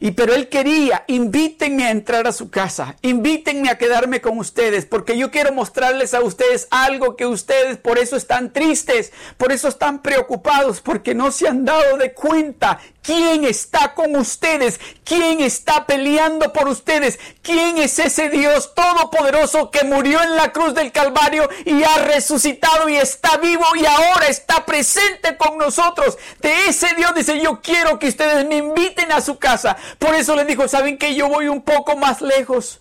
Y 0.03 0.11
pero 0.11 0.35
él 0.35 0.49
quería, 0.49 1.05
invítenme 1.07 1.85
a 1.85 1.93
entrar 1.93 2.27
a 2.27 2.33
su 2.33 2.51
casa, 2.51 2.97
invítenme 3.03 3.71
a 3.71 3.79
quedarme 3.79 4.21
con 4.21 4.37
ustedes, 4.37 4.85
porque 4.85 5.17
yo 5.17 5.31
quiero 5.31 5.53
mostrarles 5.53 6.13
a 6.13 6.23
ustedes 6.23 6.67
algo 6.73 7.15
que 7.15 7.25
ustedes 7.25 7.77
por 7.77 8.01
eso 8.01 8.17
están 8.17 8.53
tristes, 8.53 9.13
por 9.37 9.53
eso 9.53 9.69
están 9.69 10.03
preocupados, 10.03 10.81
porque 10.81 11.15
no 11.15 11.31
se 11.31 11.47
han 11.47 11.65
dado 11.65 11.99
de 11.99 12.15
cuenta 12.15 12.81
quién 13.03 13.45
está 13.45 13.95
con 13.95 14.17
ustedes, 14.17 14.81
quién 15.05 15.41
está 15.41 15.87
peleando 15.87 16.53
por 16.53 16.69
ustedes, 16.69 17.19
quién 17.43 17.79
es 17.79 17.99
ese 17.99 18.29
Dios 18.31 18.75
todopoderoso 18.75 19.71
que 19.71 19.85
murió 19.85 20.23
en 20.23 20.37
la 20.37 20.53
cruz 20.53 20.75
del 20.75 20.93
Calvario 20.93 21.49
y 21.65 21.83
ha 21.83 22.05
resucitado 22.05 22.89
y 22.89 22.97
está 22.97 23.37
vivo 23.39 23.65
y 23.75 23.85
ahora 23.87 24.27
está 24.29 24.65
presente 24.65 25.37
con 25.37 25.59
nosotros. 25.59 26.19
De 26.41 26.67
ese 26.67 26.95
Dios 26.97 27.15
dice, 27.15 27.41
yo 27.41 27.61
quiero 27.61 27.99
que 27.99 28.09
ustedes 28.09 28.47
me 28.47 28.57
inviten 28.57 29.13
a 29.13 29.21
su 29.21 29.39
casa 29.39 29.77
por 29.99 30.15
eso 30.15 30.37
les 30.37 30.47
dijo, 30.47 30.69
¿saben 30.69 30.99
que 30.99 31.15
yo 31.15 31.29
voy 31.29 31.49
un 31.49 31.63
poco 31.63 31.97
más 31.97 32.21
lejos? 32.21 32.81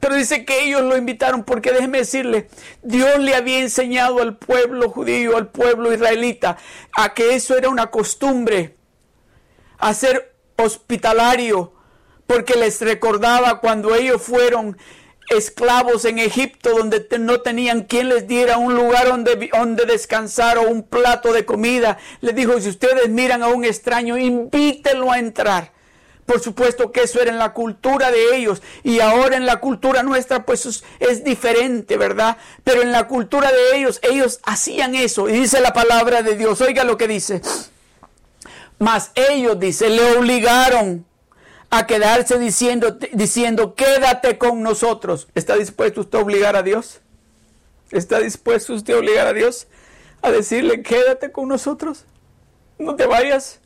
Pero 0.00 0.16
dice 0.16 0.44
que 0.44 0.64
ellos 0.64 0.82
lo 0.82 0.96
invitaron 0.96 1.44
porque 1.44 1.70
déjenme 1.70 1.98
decirle, 1.98 2.48
Dios 2.82 3.18
le 3.20 3.36
había 3.36 3.60
enseñado 3.60 4.20
al 4.20 4.36
pueblo 4.36 4.90
judío, 4.90 5.36
al 5.36 5.48
pueblo 5.48 5.92
israelita, 5.92 6.56
a 6.96 7.14
que 7.14 7.34
eso 7.34 7.56
era 7.56 7.68
una 7.68 7.88
costumbre, 7.88 8.76
a 9.82 9.94
ser 9.94 10.32
hospitalario, 10.56 11.72
porque 12.28 12.54
les 12.54 12.80
recordaba 12.80 13.60
cuando 13.60 13.96
ellos 13.96 14.22
fueron 14.22 14.78
esclavos 15.28 16.04
en 16.04 16.20
Egipto 16.20 16.70
donde 16.70 17.04
no 17.18 17.40
tenían 17.40 17.82
quien 17.82 18.08
les 18.08 18.28
diera 18.28 18.58
un 18.58 18.74
lugar 18.74 19.08
donde, 19.08 19.50
donde 19.52 19.84
descansar 19.84 20.58
o 20.58 20.68
un 20.68 20.84
plato 20.84 21.32
de 21.32 21.44
comida. 21.44 21.98
Les 22.20 22.34
dijo, 22.34 22.60
si 22.60 22.68
ustedes 22.68 23.08
miran 23.08 23.42
a 23.42 23.48
un 23.48 23.64
extraño, 23.64 24.16
invítenlo 24.16 25.10
a 25.10 25.18
entrar. 25.18 25.72
Por 26.26 26.40
supuesto 26.40 26.92
que 26.92 27.02
eso 27.02 27.20
era 27.20 27.32
en 27.32 27.38
la 27.38 27.52
cultura 27.52 28.12
de 28.12 28.36
ellos 28.36 28.62
y 28.84 29.00
ahora 29.00 29.36
en 29.36 29.46
la 29.46 29.56
cultura 29.56 30.04
nuestra 30.04 30.46
pues 30.46 30.84
es 31.00 31.24
diferente, 31.24 31.96
¿verdad? 31.96 32.36
Pero 32.62 32.82
en 32.82 32.92
la 32.92 33.08
cultura 33.08 33.50
de 33.50 33.78
ellos, 33.78 33.98
ellos 34.04 34.38
hacían 34.44 34.94
eso 34.94 35.28
y 35.28 35.32
dice 35.32 35.60
la 35.60 35.72
palabra 35.72 36.22
de 36.22 36.36
Dios, 36.36 36.60
oiga 36.60 36.84
lo 36.84 36.96
que 36.96 37.08
dice. 37.08 37.42
Mas 38.82 39.12
ellos, 39.14 39.60
dice, 39.60 39.88
le 39.88 40.16
obligaron 40.16 41.06
a 41.70 41.86
quedarse 41.86 42.36
diciendo, 42.40 42.98
diciendo, 43.12 43.76
quédate 43.76 44.38
con 44.38 44.60
nosotros. 44.60 45.28
¿Está 45.36 45.54
dispuesto 45.54 46.00
usted 46.00 46.18
a 46.18 46.22
obligar 46.22 46.56
a 46.56 46.64
Dios? 46.64 47.00
¿Está 47.92 48.18
dispuesto 48.18 48.74
usted 48.74 48.94
a 48.94 48.98
obligar 48.98 49.28
a 49.28 49.32
Dios 49.34 49.68
a 50.20 50.32
decirle, 50.32 50.82
quédate 50.82 51.30
con 51.30 51.46
nosotros? 51.46 52.06
No 52.76 52.96
te 52.96 53.06
vayas. 53.06 53.60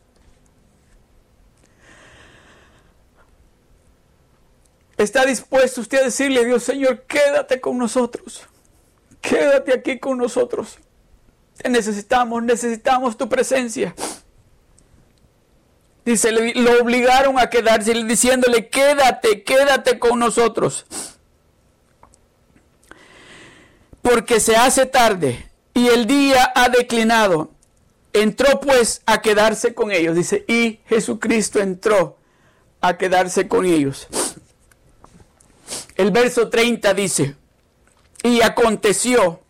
¿Está 4.98 5.24
dispuesto 5.24 5.80
usted 5.80 6.00
a 6.00 6.04
decirle 6.04 6.40
a 6.40 6.44
Dios, 6.44 6.62
Señor, 6.62 7.04
quédate 7.04 7.58
con 7.58 7.78
nosotros? 7.78 8.42
Quédate 9.22 9.72
aquí 9.72 9.98
con 9.98 10.18
nosotros. 10.18 10.76
Te 11.56 11.70
necesitamos, 11.70 12.42
necesitamos 12.42 13.16
tu 13.16 13.30
presencia. 13.30 13.94
Dice, 16.06 16.30
lo 16.30 16.80
obligaron 16.80 17.36
a 17.36 17.50
quedarse 17.50 17.92
diciéndole, 18.04 18.68
quédate, 18.68 19.42
quédate 19.42 19.98
con 19.98 20.20
nosotros. 20.20 20.86
Porque 24.02 24.38
se 24.38 24.54
hace 24.54 24.86
tarde 24.86 25.50
y 25.74 25.88
el 25.88 26.06
día 26.06 26.52
ha 26.54 26.68
declinado. 26.68 27.50
Entró 28.12 28.60
pues 28.60 29.02
a 29.04 29.20
quedarse 29.20 29.74
con 29.74 29.90
ellos. 29.90 30.14
Dice, 30.14 30.44
y 30.46 30.78
Jesucristo 30.86 31.58
entró 31.58 32.16
a 32.80 32.96
quedarse 32.96 33.48
con 33.48 33.66
ellos. 33.66 34.06
El 35.96 36.12
verso 36.12 36.48
30 36.48 36.94
dice, 36.94 37.34
y 38.22 38.42
aconteció. 38.42 39.40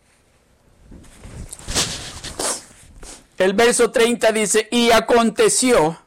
El 3.37 3.53
verso 3.53 3.91
30 3.91 4.33
dice, 4.33 4.69
y 4.71 4.91
aconteció 4.91 5.99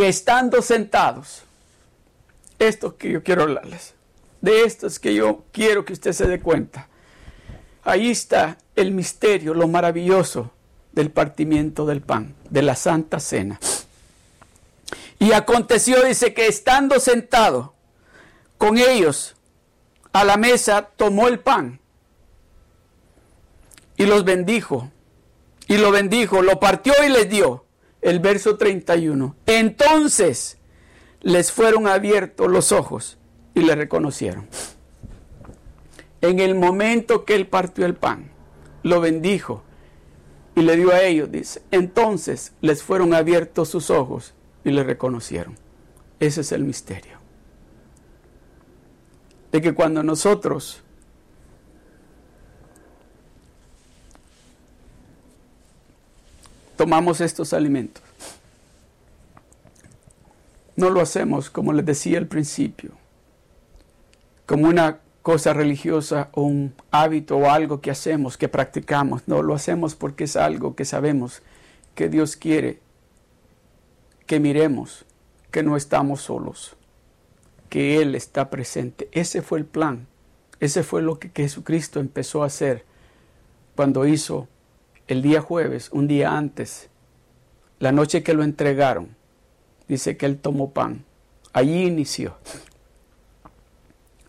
que 0.00 0.08
estando 0.08 0.62
sentados, 0.62 1.42
esto 2.58 2.96
que 2.96 3.10
yo 3.10 3.22
quiero 3.22 3.42
hablarles, 3.42 3.92
de 4.40 4.62
esto 4.62 4.86
es 4.86 4.98
que 4.98 5.12
yo 5.12 5.44
quiero 5.52 5.84
que 5.84 5.92
usted 5.92 6.14
se 6.14 6.26
dé 6.26 6.40
cuenta. 6.40 6.88
Ahí 7.84 8.10
está 8.10 8.56
el 8.76 8.92
misterio, 8.92 9.52
lo 9.52 9.68
maravilloso 9.68 10.52
del 10.92 11.10
partimiento 11.10 11.84
del 11.84 12.00
pan, 12.00 12.34
de 12.48 12.62
la 12.62 12.76
Santa 12.76 13.20
Cena. 13.20 13.60
Y 15.18 15.32
aconteció, 15.32 16.02
dice, 16.02 16.32
que 16.32 16.46
estando 16.46 16.98
sentado 16.98 17.74
con 18.56 18.78
ellos 18.78 19.36
a 20.14 20.24
la 20.24 20.38
mesa, 20.38 20.88
tomó 20.96 21.28
el 21.28 21.40
pan 21.40 21.78
y 23.98 24.06
los 24.06 24.24
bendijo. 24.24 24.90
Y 25.66 25.76
lo 25.76 25.90
bendijo, 25.90 26.40
lo 26.40 26.58
partió 26.58 26.94
y 27.04 27.10
les 27.10 27.28
dio. 27.28 27.66
El 28.02 28.20
verso 28.20 28.56
31. 28.56 29.36
Entonces 29.46 30.58
les 31.20 31.52
fueron 31.52 31.86
abiertos 31.86 32.50
los 32.50 32.72
ojos 32.72 33.18
y 33.54 33.60
le 33.60 33.74
reconocieron. 33.74 34.48
En 36.20 36.38
el 36.38 36.54
momento 36.54 37.24
que 37.24 37.34
él 37.34 37.46
partió 37.46 37.86
el 37.86 37.94
pan, 37.94 38.30
lo 38.82 39.00
bendijo 39.00 39.62
y 40.54 40.62
le 40.62 40.76
dio 40.76 40.92
a 40.92 41.02
ellos, 41.02 41.30
dice, 41.30 41.62
entonces 41.70 42.52
les 42.60 42.82
fueron 42.82 43.14
abiertos 43.14 43.68
sus 43.68 43.90
ojos 43.90 44.34
y 44.64 44.70
le 44.70 44.84
reconocieron. 44.84 45.56
Ese 46.18 46.42
es 46.42 46.52
el 46.52 46.64
misterio. 46.64 47.18
De 49.52 49.60
que 49.60 49.72
cuando 49.72 50.02
nosotros 50.02 50.82
tomamos 56.80 57.20
estos 57.20 57.52
alimentos, 57.52 58.02
no 60.76 60.88
lo 60.88 61.02
hacemos, 61.02 61.50
como 61.50 61.74
les 61.74 61.84
decía 61.84 62.16
al 62.16 62.26
principio, 62.26 62.92
como 64.46 64.66
una 64.66 65.00
cosa 65.20 65.52
religiosa 65.52 66.30
o 66.32 66.40
un 66.40 66.72
hábito 66.90 67.36
o 67.36 67.50
algo 67.50 67.82
que 67.82 67.90
hacemos, 67.90 68.38
que 68.38 68.48
practicamos. 68.48 69.28
No, 69.28 69.42
lo 69.42 69.54
hacemos 69.54 69.94
porque 69.94 70.24
es 70.24 70.36
algo 70.36 70.74
que 70.74 70.86
sabemos 70.86 71.42
que 71.94 72.08
Dios 72.08 72.34
quiere 72.34 72.80
que 74.24 74.40
miremos 74.40 75.04
que 75.50 75.62
no 75.62 75.76
estamos 75.76 76.22
solos, 76.22 76.76
que 77.68 78.00
Él 78.00 78.14
está 78.14 78.48
presente. 78.48 79.10
Ese 79.12 79.42
fue 79.42 79.58
el 79.58 79.66
plan, 79.66 80.06
ese 80.60 80.82
fue 80.82 81.02
lo 81.02 81.18
que 81.18 81.30
Jesucristo 81.36 82.00
empezó 82.00 82.42
a 82.42 82.46
hacer 82.46 82.86
cuando 83.76 84.06
hizo 84.06 84.48
el 85.10 85.22
día 85.22 85.40
jueves, 85.40 85.88
un 85.90 86.06
día 86.06 86.38
antes, 86.38 86.88
la 87.80 87.90
noche 87.90 88.22
que 88.22 88.32
lo 88.32 88.44
entregaron. 88.44 89.16
Dice 89.88 90.16
que 90.16 90.24
Él 90.24 90.38
tomó 90.38 90.70
pan. 90.70 91.04
Allí 91.52 91.82
inició. 91.84 92.36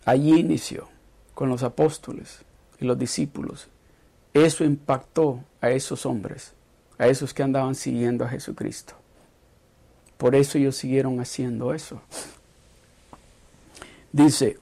Allí 0.04 0.40
inició 0.40 0.88
con 1.34 1.48
los 1.48 1.62
apóstoles 1.62 2.40
y 2.80 2.84
los 2.84 2.98
discípulos. 2.98 3.68
Eso 4.34 4.64
impactó 4.64 5.44
a 5.60 5.70
esos 5.70 6.04
hombres, 6.04 6.52
a 6.98 7.06
esos 7.06 7.32
que 7.32 7.44
andaban 7.44 7.76
siguiendo 7.76 8.24
a 8.24 8.28
Jesucristo. 8.28 8.94
Por 10.18 10.34
eso 10.34 10.58
ellos 10.58 10.74
siguieron 10.74 11.20
haciendo 11.20 11.72
eso. 11.74 12.02
Dice, 14.10 14.58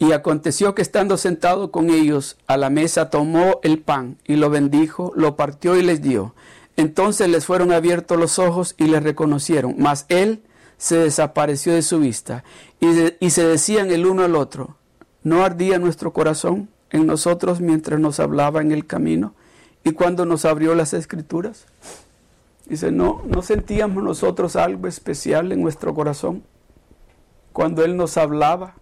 y 0.00 0.12
aconteció 0.12 0.74
que 0.74 0.80
estando 0.80 1.18
sentado 1.18 1.70
con 1.70 1.90
ellos 1.90 2.38
a 2.46 2.56
la 2.56 2.70
mesa, 2.70 3.10
tomó 3.10 3.60
el 3.62 3.78
pan 3.80 4.16
y 4.26 4.36
lo 4.36 4.48
bendijo, 4.48 5.12
lo 5.14 5.36
partió 5.36 5.76
y 5.76 5.82
les 5.82 6.00
dio. 6.00 6.34
Entonces 6.76 7.28
les 7.28 7.44
fueron 7.44 7.70
abiertos 7.70 8.18
los 8.18 8.38
ojos 8.38 8.74
y 8.78 8.84
les 8.84 9.02
reconocieron, 9.02 9.74
mas 9.78 10.06
él 10.08 10.42
se 10.78 10.96
desapareció 10.96 11.74
de 11.74 11.82
su 11.82 12.00
vista 12.00 12.44
y, 12.80 13.28
se 13.28 13.44
decían 13.44 13.90
el 13.90 14.06
uno 14.06 14.24
al 14.24 14.36
otro, 14.36 14.76
¿no 15.22 15.44
ardía 15.44 15.78
nuestro 15.78 16.14
corazón 16.14 16.70
en 16.88 17.06
nosotros 17.06 17.60
mientras 17.60 18.00
nos 18.00 18.20
hablaba 18.20 18.62
en 18.62 18.72
el 18.72 18.86
camino 18.86 19.34
y 19.84 19.92
cuando 19.92 20.24
nos 20.24 20.46
abrió 20.46 20.74
las 20.74 20.94
escrituras? 20.94 21.66
Dice, 22.64 22.90
no, 22.90 23.20
no 23.26 23.42
sentíamos 23.42 24.02
nosotros 24.02 24.56
algo 24.56 24.88
especial 24.88 25.52
en 25.52 25.60
nuestro 25.60 25.92
corazón 25.92 26.42
cuando 27.52 27.84
Él 27.84 27.98
nos 27.98 28.16
hablaba 28.16 28.76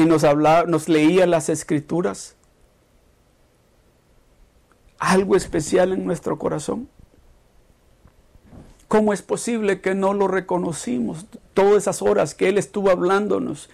y 0.00 0.06
nos 0.06 0.24
hablaba, 0.24 0.64
nos 0.64 0.88
leía 0.88 1.26
las 1.26 1.50
escrituras. 1.50 2.34
Algo 4.98 5.36
especial 5.36 5.92
en 5.92 6.06
nuestro 6.06 6.38
corazón. 6.38 6.88
¿Cómo 8.88 9.12
es 9.12 9.20
posible 9.20 9.82
que 9.82 9.94
no 9.94 10.14
lo 10.14 10.26
reconocimos? 10.26 11.26
Todas 11.52 11.82
esas 11.82 12.00
horas 12.00 12.34
que 12.34 12.48
Él 12.48 12.56
estuvo 12.56 12.90
hablándonos 12.90 13.68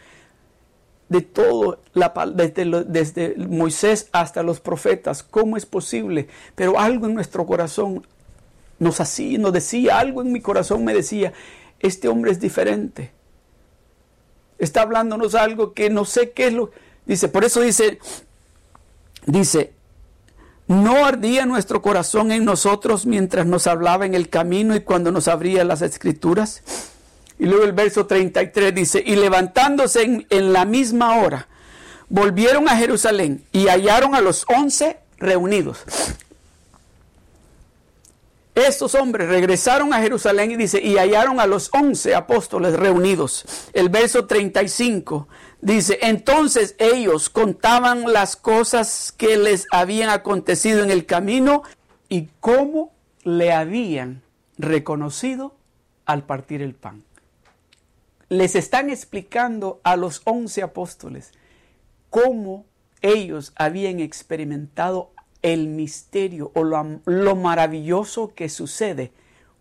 de 1.08 1.20
todo, 1.20 1.78
desde, 2.34 2.84
desde, 2.84 3.36
Moisés 3.36 4.08
hasta 4.10 4.42
los 4.42 4.58
profetas, 4.58 5.22
¿cómo 5.22 5.56
es 5.56 5.64
posible? 5.64 6.26
Pero 6.56 6.80
algo 6.80 7.06
en 7.06 7.14
nuestro 7.14 7.46
corazón 7.46 8.04
nos 8.80 9.00
hacía, 9.00 9.38
nos 9.38 9.52
decía, 9.52 10.00
algo 10.00 10.22
en 10.22 10.32
mi 10.32 10.40
corazón 10.40 10.84
me 10.84 10.92
decía, 10.92 11.32
este 11.78 12.08
hombre 12.08 12.32
es 12.32 12.40
diferente. 12.40 13.15
Está 14.58 14.82
hablándonos 14.82 15.34
algo 15.34 15.72
que 15.74 15.90
no 15.90 16.04
sé 16.04 16.30
qué 16.30 16.48
es 16.48 16.52
lo. 16.52 16.70
Dice, 17.04 17.28
por 17.28 17.44
eso 17.44 17.60
dice, 17.60 17.98
dice, 19.26 19.76
¿No 20.68 21.04
ardía 21.04 21.46
nuestro 21.46 21.80
corazón 21.80 22.32
en 22.32 22.44
nosotros 22.44 23.06
mientras 23.06 23.46
nos 23.46 23.68
hablaba 23.68 24.04
en 24.04 24.14
el 24.14 24.28
camino 24.28 24.74
y 24.74 24.80
cuando 24.80 25.12
nos 25.12 25.28
abría 25.28 25.64
las 25.64 25.80
escrituras? 25.80 26.62
Y 27.38 27.46
luego 27.46 27.64
el 27.64 27.72
verso 27.72 28.06
33 28.06 28.74
dice, 28.74 29.02
y 29.04 29.14
levantándose 29.14 30.02
en, 30.02 30.26
en 30.28 30.52
la 30.52 30.64
misma 30.64 31.18
hora, 31.18 31.46
volvieron 32.08 32.68
a 32.68 32.76
Jerusalén 32.76 33.44
y 33.52 33.68
hallaron 33.68 34.16
a 34.16 34.20
los 34.20 34.44
once 34.48 34.98
reunidos. 35.18 35.84
Estos 38.56 38.94
hombres 38.94 39.28
regresaron 39.28 39.92
a 39.92 40.00
Jerusalén 40.00 40.50
y 40.50 40.56
dice, 40.56 40.80
y 40.82 40.96
hallaron 40.96 41.40
a 41.40 41.46
los 41.46 41.68
once 41.74 42.14
apóstoles 42.14 42.72
reunidos. 42.72 43.44
El 43.74 43.90
verso 43.90 44.24
35 44.24 45.28
dice, 45.60 45.98
entonces 46.00 46.74
ellos 46.78 47.28
contaban 47.28 48.10
las 48.10 48.34
cosas 48.34 49.12
que 49.12 49.36
les 49.36 49.66
habían 49.70 50.08
acontecido 50.08 50.82
en 50.82 50.90
el 50.90 51.04
camino 51.04 51.64
y 52.08 52.30
cómo 52.40 52.94
le 53.24 53.52
habían 53.52 54.22
reconocido 54.56 55.54
al 56.06 56.24
partir 56.24 56.62
el 56.62 56.74
pan. 56.74 57.04
Les 58.30 58.56
están 58.56 58.88
explicando 58.88 59.82
a 59.84 59.96
los 59.96 60.22
once 60.24 60.62
apóstoles 60.62 61.32
cómo 62.08 62.64
ellos 63.02 63.52
habían 63.54 64.00
experimentado 64.00 65.12
el 65.46 65.68
misterio 65.68 66.50
o 66.54 66.64
lo, 66.64 67.36
maravilloso 67.36 68.34
que 68.34 68.48
sucede 68.48 69.12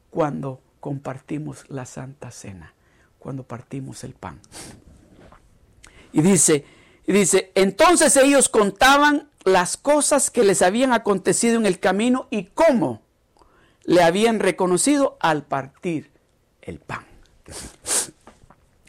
cuando 0.10 0.60
compartimos 0.80 1.70
la 1.70 1.86
Santa 1.86 2.32
Cena, 2.32 2.74
cuando 3.20 3.44
partimos 3.44 4.04
el 4.04 4.14
pan. 4.14 4.40
Y 6.12 6.24
dice, 6.24 6.66
y 7.06 7.14
dice, 7.14 7.52
entonces 7.54 8.18
ellos 8.18 8.50
contaban 8.50 9.30
las 9.44 9.78
cosas 9.78 10.32
que 10.32 10.44
les 10.44 10.64
habían 10.64 10.92
acontecido 10.92 11.58
en 11.58 11.68
el 11.68 11.80
camino 11.80 12.28
y 12.32 12.46
cómo 12.46 13.04
le 13.84 14.02
habían 14.02 14.40
reconocido 14.40 15.18
al 15.20 15.44
partir 15.44 16.10
el 16.64 16.80
pan. 16.80 17.06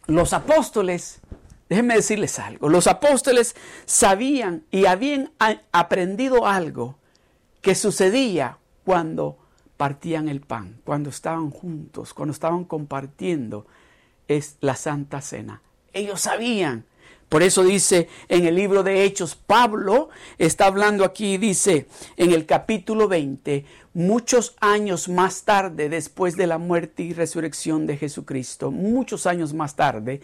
Los 0.07 0.33
apóstoles 0.33 1.21
Déjenme 1.69 1.97
decirles 1.97 2.39
algo. 2.39 2.69
Los 2.69 2.87
apóstoles 2.87 3.57
sabían 3.87 4.65
y 4.71 4.87
habían 4.87 5.33
aprendido 5.73 6.47
algo 6.47 6.97
que 7.61 7.75
sucedía 7.75 8.59
cuando 8.85 9.39
partían 9.77 10.29
el 10.29 10.41
pan, 10.41 10.81
cuando 10.85 11.11
estaban 11.11 11.51
juntos, 11.51 12.15
cuando 12.15 12.33
estaban 12.33 12.65
compartiendo 12.65 13.67
es 14.29 14.57
la 14.61 14.77
Santa 14.77 15.21
Cena. 15.21 15.63
Ellos 15.93 16.23
sabían. 16.23 16.87
Por 17.29 17.43
eso 17.43 17.65
dice 17.65 18.09
en 18.29 18.47
el 18.47 18.55
libro 18.55 18.85
de 18.85 19.03
Hechos, 19.03 19.35
Pablo 19.35 20.11
está 20.39 20.67
hablando 20.67 21.05
aquí, 21.05 21.39
dice 21.39 21.89
en 22.17 22.33
el 22.33 22.47
capítulo 22.47 23.09
20, 23.09 23.65
muchos 23.95 24.55
años 24.61 25.09
más 25.09 25.43
tarde, 25.43 25.89
después 25.89 26.37
de 26.37 26.47
la 26.47 26.59
muerte 26.59 27.03
y 27.03 27.13
resurrección 27.13 27.89
de 27.89 27.97
Jesucristo, 27.97 28.71
muchos 28.71 29.27
años 29.27 29.55
más 29.55 29.75
tarde, 29.75 30.21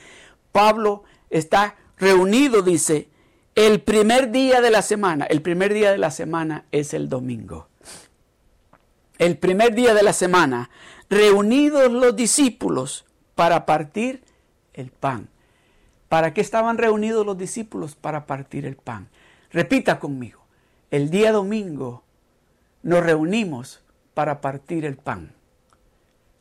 Pablo 0.53 1.03
está 1.33 1.77
reunido, 1.99 2.63
dice, 2.63 3.09
el 3.55 3.81
primer 3.81 4.31
día 4.31 4.61
de 4.61 4.71
la 4.71 4.83
semana. 4.83 5.27
El 5.27 5.43
primer 5.43 5.75
día 5.75 5.91
de 5.91 5.99
la 5.99 6.11
semana 6.11 6.65
es 6.73 6.95
el 6.95 7.09
domingo. 7.09 7.69
El 9.19 9.37
primer 9.39 9.75
día 9.75 9.95
de 9.95 10.03
la 10.03 10.13
semana, 10.13 10.71
reunidos 11.11 11.93
los 11.93 12.17
discípulos 12.17 13.05
para 13.35 13.67
partir 13.67 14.23
el 14.75 14.91
pan. 14.91 15.29
¿Para 16.09 16.35
qué 16.35 16.41
estaban 16.41 16.79
reunidos 16.79 17.25
los 17.25 17.39
discípulos? 17.39 17.95
Para 17.95 18.27
partir 18.27 18.67
el 18.67 18.77
pan. 18.77 19.09
Repita 19.51 19.99
conmigo, 19.99 20.45
el 20.91 21.11
día 21.11 21.33
domingo 21.33 22.05
nos 22.83 23.05
reunimos 23.05 23.83
para 24.15 24.41
partir 24.41 24.85
el 24.85 24.97
pan. 24.97 25.35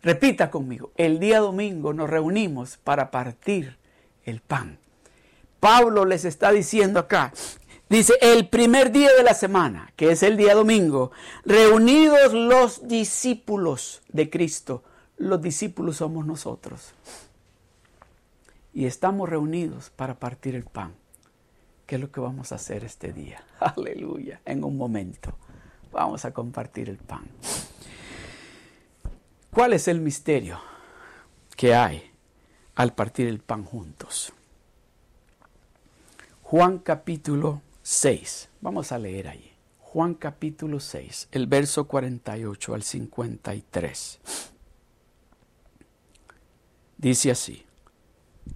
Repita 0.02 0.50
conmigo, 0.50 0.92
el 0.98 1.20
día 1.20 1.40
domingo 1.40 1.94
nos 1.94 2.10
reunimos 2.10 2.78
para 2.78 3.12
partir 3.12 3.78
el 4.24 4.42
pan. 4.42 4.81
Pablo 5.62 6.06
les 6.06 6.26
está 6.26 6.52
diciendo 6.52 7.00
acá, 7.00 7.32
dice, 7.88 8.16
el 8.20 8.50
primer 8.50 8.92
día 8.92 9.14
de 9.16 9.22
la 9.22 9.36
semana, 9.36 9.94
que 9.96 10.12
es 10.12 10.24
el 10.24 10.36
día 10.36 10.56
domingo, 10.56 11.12
reunidos 11.46 12.34
los 12.34 12.88
discípulos 12.88 14.02
de 14.10 14.32
Cristo, 14.32 14.84
los 15.18 15.40
discípulos 15.40 15.98
somos 15.98 16.26
nosotros. 16.26 16.96
Y 18.74 18.86
estamos 18.86 19.30
reunidos 19.30 19.92
para 19.92 20.16
partir 20.16 20.56
el 20.56 20.64
pan. 20.64 20.96
¿Qué 21.86 21.96
es 21.96 22.02
lo 22.02 22.12
que 22.12 22.22
vamos 22.22 22.52
a 22.52 22.56
hacer 22.56 22.84
este 22.84 23.14
día? 23.14 23.44
Aleluya, 23.60 24.42
en 24.46 24.64
un 24.64 24.76
momento. 24.76 25.38
Vamos 25.92 26.26
a 26.26 26.34
compartir 26.34 26.90
el 26.90 26.98
pan. 26.98 27.30
¿Cuál 29.52 29.74
es 29.74 29.88
el 29.88 30.02
misterio 30.02 30.60
que 31.56 31.76
hay 31.76 32.12
al 32.74 32.96
partir 32.96 33.28
el 33.28 33.42
pan 33.42 33.64
juntos? 33.64 34.34
Juan 36.52 36.80
capítulo 36.80 37.62
6. 37.82 38.50
Vamos 38.60 38.92
a 38.92 39.00
leer 39.00 39.30
ahí. 39.30 39.54
Juan 39.80 40.16
capítulo 40.16 40.82
6, 40.82 41.30
el 41.32 41.48
verso 41.48 41.88
48 41.88 42.74
al 42.74 42.84
53. 42.84 44.20
Dice 46.98 47.32
así, 47.32 47.66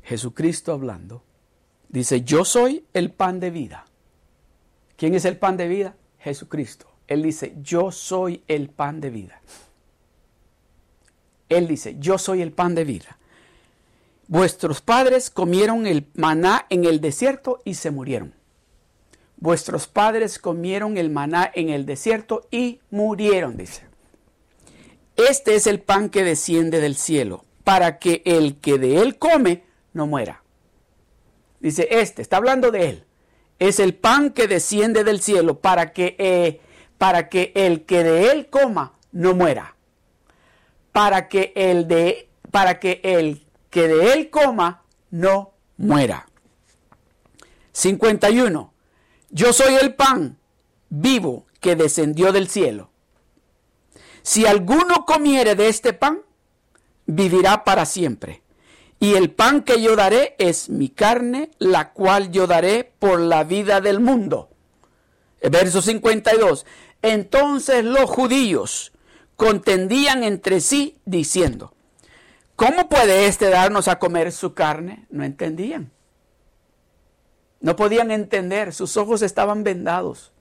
Jesucristo 0.03 0.73
hablando, 0.73 1.23
dice, 1.87 2.19
yo 2.19 2.43
soy 2.43 2.83
el 2.91 3.13
pan 3.13 3.39
de 3.39 3.49
vida. 3.49 3.85
¿Quién 4.97 5.13
es 5.13 5.23
el 5.23 5.37
pan 5.37 5.55
de 5.55 5.69
vida? 5.69 5.95
Jesucristo. 6.19 6.87
Él 7.07 7.23
dice, 7.23 7.55
yo 7.61 7.93
soy 7.93 8.43
el 8.49 8.67
pan 8.71 8.99
de 8.99 9.09
vida. 9.09 9.41
Él 11.47 11.65
dice, 11.65 11.95
yo 11.97 12.17
soy 12.17 12.41
el 12.41 12.51
pan 12.51 12.75
de 12.75 12.83
vida. 12.83 13.17
Vuestros 14.27 14.81
padres 14.81 15.29
comieron 15.29 15.85
el 15.85 16.07
maná 16.15 16.65
en 16.69 16.85
el 16.85 17.01
desierto 17.01 17.61
y 17.63 17.75
se 17.75 17.91
murieron. 17.91 18.33
Vuestros 19.37 19.87
padres 19.87 20.39
comieron 20.39 20.97
el 20.97 21.09
maná 21.09 21.51
en 21.53 21.69
el 21.69 21.85
desierto 21.85 22.47
y 22.49 22.79
murieron, 22.89 23.57
dice. 23.57 23.83
Este 25.15 25.55
es 25.55 25.67
el 25.67 25.79
pan 25.79 26.09
que 26.09 26.23
desciende 26.23 26.79
del 26.79 26.95
cielo, 26.95 27.45
para 27.63 27.99
que 27.99 28.21
el 28.25 28.57
que 28.57 28.77
de 28.77 29.01
él 29.01 29.17
come 29.17 29.63
no 29.93 30.07
muera. 30.07 30.43
Dice, 31.59 31.87
este, 31.91 32.21
está 32.21 32.37
hablando 32.37 32.71
de 32.71 32.89
él. 32.89 33.03
Es 33.59 33.79
el 33.79 33.93
pan 33.93 34.31
que 34.31 34.47
desciende 34.47 35.03
del 35.03 35.21
cielo 35.21 35.59
para 35.59 35.93
que, 35.93 36.15
eh, 36.17 36.59
para 36.97 37.29
que 37.29 37.51
el 37.55 37.85
que 37.85 38.03
de 38.03 38.31
él 38.31 38.47
coma 38.49 38.93
no 39.11 39.33
muera 39.33 39.75
para 40.95 41.27
que 41.27 41.51
el 41.57 41.89
de 41.89 42.29
para 42.51 42.79
que 42.79 43.01
el 43.03 43.44
que 43.75 43.89
de 43.89 44.13
él 44.13 44.29
coma 44.29 44.83
no 45.09 45.51
muera. 45.75 46.29
51. 47.73 48.73
Yo 49.31 49.51
soy 49.51 49.75
el 49.75 49.95
pan 49.95 50.37
vivo 50.87 51.45
que 51.59 51.75
descendió 51.75 52.31
del 52.31 52.47
cielo. 52.47 52.89
Si 54.21 54.45
alguno 54.45 55.03
comiere 55.05 55.55
de 55.55 55.67
este 55.67 55.91
pan, 55.91 56.21
vivirá 57.05 57.65
para 57.65 57.85
siempre. 57.85 58.43
Y 59.01 59.15
el 59.15 59.29
pan 59.31 59.61
que 59.61 59.81
yo 59.81 59.97
daré 59.97 60.37
es 60.39 60.69
mi 60.69 60.87
carne, 60.87 61.51
la 61.59 61.91
cual 61.91 62.31
yo 62.31 62.47
daré 62.47 62.93
por 62.97 63.19
la 63.19 63.43
vida 63.43 63.81
del 63.81 63.99
mundo. 63.99 64.51
Verso 65.41 65.81
52. 65.81 66.65
Entonces 67.01 67.83
los 67.83 68.09
judíos 68.09 68.93
contendían 69.35 70.23
entre 70.23 70.61
sí 70.61 70.97
diciendo, 71.03 71.74
¿cómo 72.55 72.89
puede 72.89 73.27
éste 73.27 73.49
darnos 73.49 73.87
a 73.87 73.99
comer 73.99 74.31
su 74.31 74.53
carne? 74.53 75.05
No 75.09 75.23
entendían. 75.23 75.91
No 77.61 77.75
podían 77.75 78.11
entender, 78.11 78.73
sus 78.73 78.97
ojos 78.97 79.21
estaban 79.21 79.63
vendados, 79.63 80.31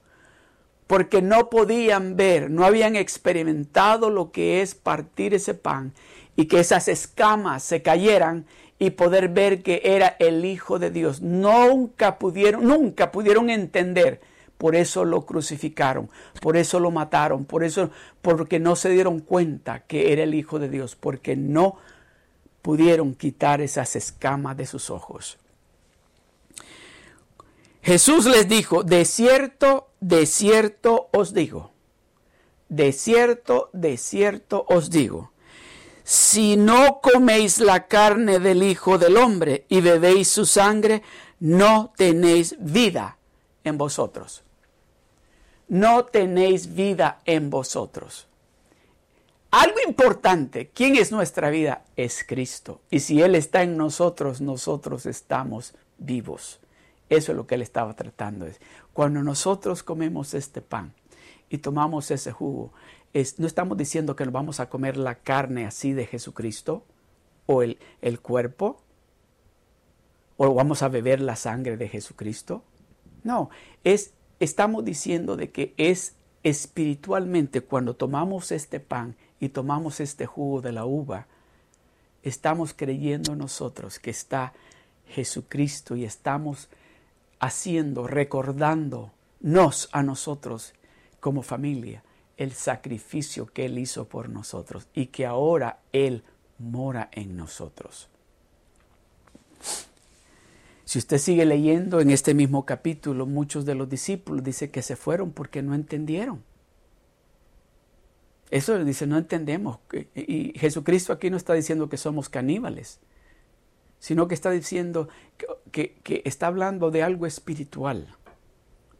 porque 0.87 1.23
no 1.23 1.49
podían 1.49 2.17
ver, 2.17 2.51
no 2.51 2.65
habían 2.65 2.97
experimentado 2.97 4.11
lo 4.11 4.31
que 4.31 4.61
es 4.61 4.75
partir 4.75 5.33
ese 5.33 5.55
pan 5.55 5.95
y 6.37 6.47
que 6.47 6.61
esas 6.61 6.89
escamas 6.89 7.63
se 7.63 7.83
cayeran 7.83 8.45
y 8.79 8.91
poder 8.91 9.29
ver 9.29 9.63
que 9.63 9.81
era 9.85 10.17
el 10.19 10.45
Hijo 10.45 10.79
de 10.79 10.91
Dios. 10.91 11.23
Nunca 11.23 12.19
pudieron, 12.19 12.67
nunca 12.67 13.13
pudieron 13.13 13.49
entender 13.49 14.21
por 14.59 14.77
eso 14.77 15.05
lo 15.05 15.27
crucificaron, 15.27 16.11
por 16.41 16.57
eso 16.57 16.81
lo 16.81 16.91
mataron, 16.91 17.45
por 17.45 17.65
eso, 17.65 17.91
porque 18.23 18.59
no 18.59 18.77
se 18.77 18.91
dieron 18.91 19.21
cuenta 19.21 19.81
que 19.81 20.13
era 20.13 20.23
el 20.23 20.35
Hijo 20.35 20.59
de 20.59 20.69
Dios, 20.69 20.97
porque 20.97 21.37
no 21.37 21.77
pudieron 22.65 23.15
quitar 23.15 23.61
esas 23.61 23.95
escamas 23.95 24.57
de 24.57 24.65
sus 24.65 24.89
ojos. 24.89 25.37
Jesús 27.83 28.25
les 28.25 28.49
dijo, 28.49 28.83
de 28.83 29.05
cierto, 29.05 29.91
de 30.01 30.25
cierto 30.25 31.11
os 31.13 31.35
digo, 31.35 31.73
de 32.71 32.93
cierto, 32.93 33.69
de 33.75 33.99
cierto 33.99 34.65
os 34.67 34.89
digo, 34.89 35.33
si 36.05 36.57
no 36.57 37.01
coméis 37.03 37.59
la 37.59 37.87
carne 37.87 38.39
del 38.39 38.63
Hijo 38.63 38.97
del 38.97 39.19
Hombre 39.19 39.67
y 39.69 39.83
bebéis 39.83 40.29
su 40.29 40.47
sangre, 40.47 41.03
no 41.41 41.93
tenéis 41.99 42.57
vida 42.59 43.19
en 43.63 43.77
vosotros. 43.77 44.43
No 45.69 46.07
tenéis 46.07 46.75
vida 46.75 47.21
en 47.27 47.51
vosotros. 47.51 48.27
Algo 49.57 49.77
importante, 49.87 50.71
¿quién 50.75 50.97
es 50.97 51.13
nuestra 51.13 51.49
vida? 51.49 51.85
Es 51.95 52.25
Cristo. 52.27 52.81
Y 52.91 52.99
si 52.99 53.23
Él 53.23 53.37
está 53.37 53.63
en 53.63 53.77
nosotros, 53.77 54.41
nosotros 54.41 55.07
estamos 55.07 55.77
vivos. 55.97 56.59
Eso 57.09 57.31
es 57.31 57.37
lo 57.37 57.47
que 57.47 57.55
Él 57.55 57.63
estaba 57.63 57.95
tratando. 57.95 58.49
Cuando 58.93 59.23
nosotros 59.23 59.85
comemos 59.85 60.35
este 60.35 60.61
pan 60.61 60.93
y 61.49 61.59
tomamos 61.59 62.11
ese 62.11 62.33
jugo, 62.33 62.73
no 63.39 63.47
estamos 63.47 63.79
diciendo 63.79 64.17
que 64.17 64.25
nos 64.25 64.35
vamos 64.35 64.59
a 64.59 64.69
comer 64.69 64.97
la 64.97 65.15
carne 65.15 65.67
así 65.67 65.93
de 65.93 66.07
Jesucristo 66.07 66.83
o 67.47 67.63
el, 67.63 67.79
el 68.03 68.19
cuerpo 68.19 68.83
o 70.37 70.53
vamos 70.53 70.83
a 70.83 70.89
beber 70.89 71.21
la 71.21 71.37
sangre 71.37 71.77
de 71.77 71.89
Jesucristo. 71.89 72.65
No, 73.23 73.51
es, 73.85 74.15
estamos 74.41 74.85
diciendo 74.85 75.37
de 75.37 75.53
que 75.53 75.75
es 75.77 76.17
espiritualmente 76.43 77.63
cuando 77.63 77.95
tomamos 77.95 78.51
este 78.51 78.81
pan 78.81 79.17
y 79.45 79.51
tomamos 79.51 80.01
este 80.01 80.25
jugo 80.25 80.63
de 80.63 80.73
la 80.73 80.87
uva, 80.87 81.27
estamos 82.23 82.73
creyendo 82.73 83.37
nosotros 83.37 83.99
que 83.99 84.11
está 84.11 84.55
Jesucristo 85.07 85.97
y 85.97 86.05
estamos 86.05 86.69
haciendo, 87.41 88.07
recordándonos 88.07 89.91
a 89.93 90.03
nosotros 90.03 90.73
como 91.21 91.43
familia 91.43 92.03
el 92.39 92.53
sacrificio 92.53 93.45
que 93.47 93.67
Él 93.67 93.79
hizo 93.79 94.09
por 94.09 94.31
nosotros 94.31 94.89
y 94.95 95.07
que 95.07 95.27
ahora 95.27 95.81
Él 95.93 96.25
mora 96.59 97.11
en 97.13 97.37
nosotros. 97.37 98.09
Si 100.87 100.99
usted 100.99 101.19
sigue 101.19 101.45
leyendo 101.45 102.01
en 102.01 102.11
este 102.11 102.33
mismo 102.33 102.65
capítulo, 102.65 103.27
muchos 103.27 103.67
de 103.67 103.75
los 103.75 103.91
discípulos 103.91 104.43
dice 104.43 104.71
que 104.71 104.81
se 104.81 104.97
fueron 104.97 105.33
porque 105.33 105.61
no 105.61 105.75
entendieron. 105.75 106.43
Eso 108.51 108.83
dice, 108.85 109.07
no 109.07 109.19
entendemos. 109.19 109.79
Y 110.15 110.59
Jesucristo 110.59 111.13
aquí 111.13 111.31
no 111.31 111.37
está 111.37 111.55
diciendo 111.55 111.89
que 111.89 111.97
somos 111.97 112.29
caníbales, 112.29 113.01
sino 113.99 114.29
que 114.29 114.35
está 114.35 114.51
diciendo 114.51 115.09
que, 115.73 115.95
que, 116.03 116.23
está 116.25 116.47
hablando 116.49 116.91
de 116.91 117.03
algo 117.03 117.27
espiritual. 117.27 118.17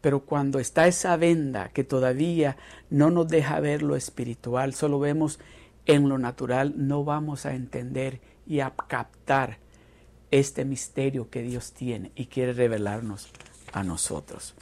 Pero 0.01 0.21
cuando 0.21 0.59
está 0.59 0.87
esa 0.87 1.17
venda 1.17 1.69
que 1.69 1.85
todavía 1.85 2.57
no 2.91 3.11
nos 3.11 3.29
deja 3.29 3.61
ver 3.61 3.83
lo 3.83 3.97
espiritual, 3.97 4.75
solo 4.75 4.99
vemos 4.99 5.39
en 5.87 6.09
lo 6.09 6.19
natural, 6.19 6.75
no 6.77 7.05
vamos 7.05 7.47
a 7.47 7.55
entender 7.55 8.21
y 8.47 8.61
a 8.61 8.71
captar 8.71 9.59
este 10.31 10.65
misterio 10.65 11.31
que 11.31 11.43
Dios 11.43 11.73
tiene 11.73 12.11
y 12.17 12.27
quiere 12.27 12.53
revelarnos 12.53 13.29
a 13.73 13.83
nosotros. 13.83 14.55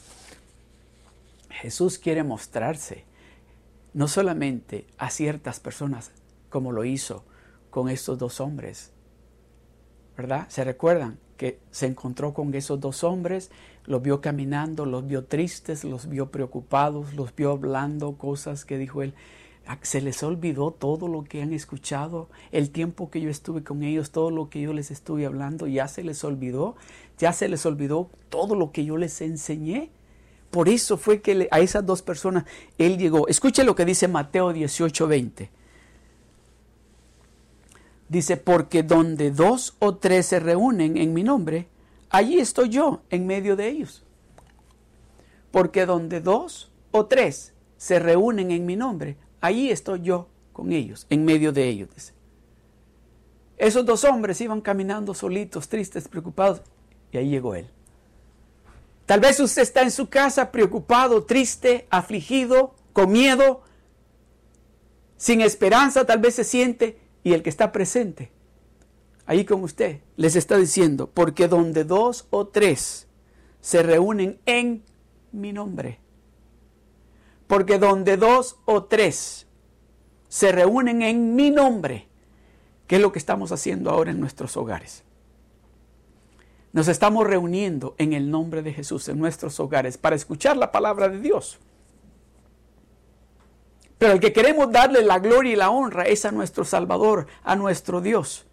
Jesús 1.51 1.99
quiere 1.99 2.25
mostrarse 2.25 3.05
no 3.95 4.09
solamente 4.09 4.87
a 4.99 5.11
ciertas 5.11 5.61
personas 5.61 6.13
como 6.49 6.73
lo 6.73 6.85
hizo 6.85 7.25
con 7.71 7.89
estos 7.89 8.19
dos 8.19 8.41
hombres, 8.41 8.93
¿verdad? 10.17 10.47
¿Se 10.49 10.65
recuerdan 10.65 11.19
que 11.37 11.59
se 11.71 11.87
encontró 11.87 12.35
con 12.35 12.55
esos 12.55 12.81
dos 12.81 13.03
hombres, 13.05 13.51
los 13.85 14.03
vio 14.03 14.21
caminando, 14.21 14.87
los 14.87 15.07
vio 15.07 15.25
tristes, 15.25 15.85
los 15.85 16.09
vio 16.09 16.31
preocupados, 16.31 17.15
los 17.15 17.35
vio 17.35 17.53
hablando 17.53 18.17
cosas 18.17 18.65
que 18.65 18.79
dijo 18.79 19.03
él, 19.03 19.15
Ah, 19.67 19.79
se 19.83 20.01
les 20.01 20.23
olvidó 20.25 20.73
todo 20.73 21.07
lo 21.07 21.23
que 21.23 21.41
han 21.41 21.53
escuchado, 21.53 22.29
el 22.51 22.71
tiempo 22.71 23.11
que 23.11 23.21
yo 23.21 23.31
estuve 23.31 23.63
con 23.63 23.85
ellos, 23.85 24.11
todo 24.11 24.31
lo 24.31 24.51
que 24.51 24.61
yo 24.61 24.73
les 24.73 24.91
estuve 24.91 25.25
hablando, 25.25 25.69
ya 25.69 25.87
se 25.87 26.03
les 26.03 26.25
olvidó, 26.25 26.75
ya 27.17 27.33
se 27.33 27.49
les 27.49 27.65
olvidó 27.65 28.11
todo 28.29 28.57
lo 28.57 28.73
que 28.73 28.85
yo 28.85 28.97
les 28.97 29.21
enseñé. 29.21 29.91
Por 30.53 30.69
eso 30.69 30.99
fue 30.99 31.23
que 31.23 31.49
a 31.51 31.61
esas 31.61 31.87
dos 31.87 32.03
personas 32.03 32.45
él 32.77 32.99
llegó. 32.99 33.27
Escuche 33.27 33.65
lo 33.65 33.75
que 33.75 33.87
dice 33.87 34.07
Mateo 34.07 34.53
18, 34.53 35.09
20. 35.09 35.51
Dice, 38.11 38.37
porque 38.37 38.83
donde 38.83 39.31
dos 39.31 39.77
o 39.79 39.97
tres 39.97 40.27
se 40.27 40.41
reúnen 40.41 40.99
en 40.99 41.15
mi 41.15 41.23
nombre, 41.23 41.69
allí 42.11 42.39
estoy 42.39 42.69
yo 42.69 43.01
en 43.09 43.27
medio 43.27 43.57
de 43.57 43.69
ellos. 43.69 44.05
Porque 45.51 45.87
donde 45.87 46.21
dos 46.21 46.71
o 46.91 47.07
tres 47.07 47.55
se 47.79 47.99
reúnen 47.99 48.51
en 48.51 48.67
mi 48.67 48.77
nombre, 48.77 49.17
allí 49.41 49.71
estoy 49.71 50.03
yo 50.03 50.29
con 50.53 50.71
ellos, 50.71 51.07
en 51.09 51.25
medio 51.25 51.53
de 51.53 51.67
ellos. 51.67 51.89
Dice. 51.95 52.13
Esos 53.57 53.87
dos 53.87 54.05
hombres 54.05 54.39
iban 54.43 54.61
caminando 54.61 55.15
solitos, 55.15 55.71
tristes, 55.71 56.09
preocupados, 56.09 56.61
y 57.11 57.17
ahí 57.17 57.31
llegó 57.31 57.55
él. 57.55 57.71
Tal 59.07 59.21
vez 59.21 59.41
usted 59.41 59.63
está 59.63 59.83
en 59.83 59.91
su 59.91 60.09
casa 60.09 60.53
preocupado, 60.53 61.25
triste, 61.25 61.87
afligido, 61.91 62.75
con 62.93 63.11
miedo, 63.11 63.63
sin 65.17 65.41
esperanza, 65.41 66.05
tal 66.05 66.21
vez 66.21 66.35
se 66.35 66.45
siente, 66.45 67.01
y 67.25 67.33
el 67.33 67.43
que 67.43 67.51
está 67.51 67.73
presente, 67.73 68.33
ahí 69.27 69.45
con 69.45 69.63
usted, 69.63 70.01
les 70.17 70.37
está 70.37 70.57
diciendo, 70.57 71.11
porque 71.13 71.49
donde 71.49 71.85
dos 71.85 72.27
o 72.31 72.49
tres 72.49 73.07
se 73.61 73.83
reúnen 73.83 74.41
en 74.47 74.85
mi 75.31 75.53
nombre, 75.53 76.01
porque 77.47 77.79
donde 77.79 78.17
dos 78.17 78.57
o 78.65 78.85
tres 78.85 79.47
se 80.29 80.53
reúnen 80.53 81.03
en 81.03 81.35
mi 81.37 81.51
nombre, 81.51 82.09
¿qué 82.87 82.97
es 82.97 83.03
lo 83.03 83.13
que 83.13 83.19
estamos 83.19 83.53
haciendo 83.53 83.91
ahora 83.91 84.11
en 84.11 84.21
nuestros 84.21 84.57
hogares? 84.57 85.05
Nos 86.73 86.89
estamos 86.89 87.27
reuniendo 87.27 87.95
en 87.99 88.15
el 88.15 88.31
nombre 88.31 88.63
de 88.63 88.73
Jesús 88.73 89.09
en 89.09 89.19
nuestros 89.19 89.61
hogares 89.61 89.99
para 89.99 90.17
escuchar 90.17 90.57
la 90.57 90.73
palabra 90.73 91.09
de 91.09 91.21
Dios. 91.21 91.59
Pero 93.99 94.15
el 94.15 94.21
que 94.21 94.33
queremos 94.33 94.73
darle 94.73 95.03
la 95.03 95.19
gloria 95.19 95.53
y 95.53 95.57
la 95.57 95.71
honra 95.71 96.05
es 96.05 96.25
a 96.25 96.33
nuestro 96.33 96.65
Salvador, 96.65 97.27
a 97.45 97.57
nuestro 97.57 98.01
Dios. 98.01 98.47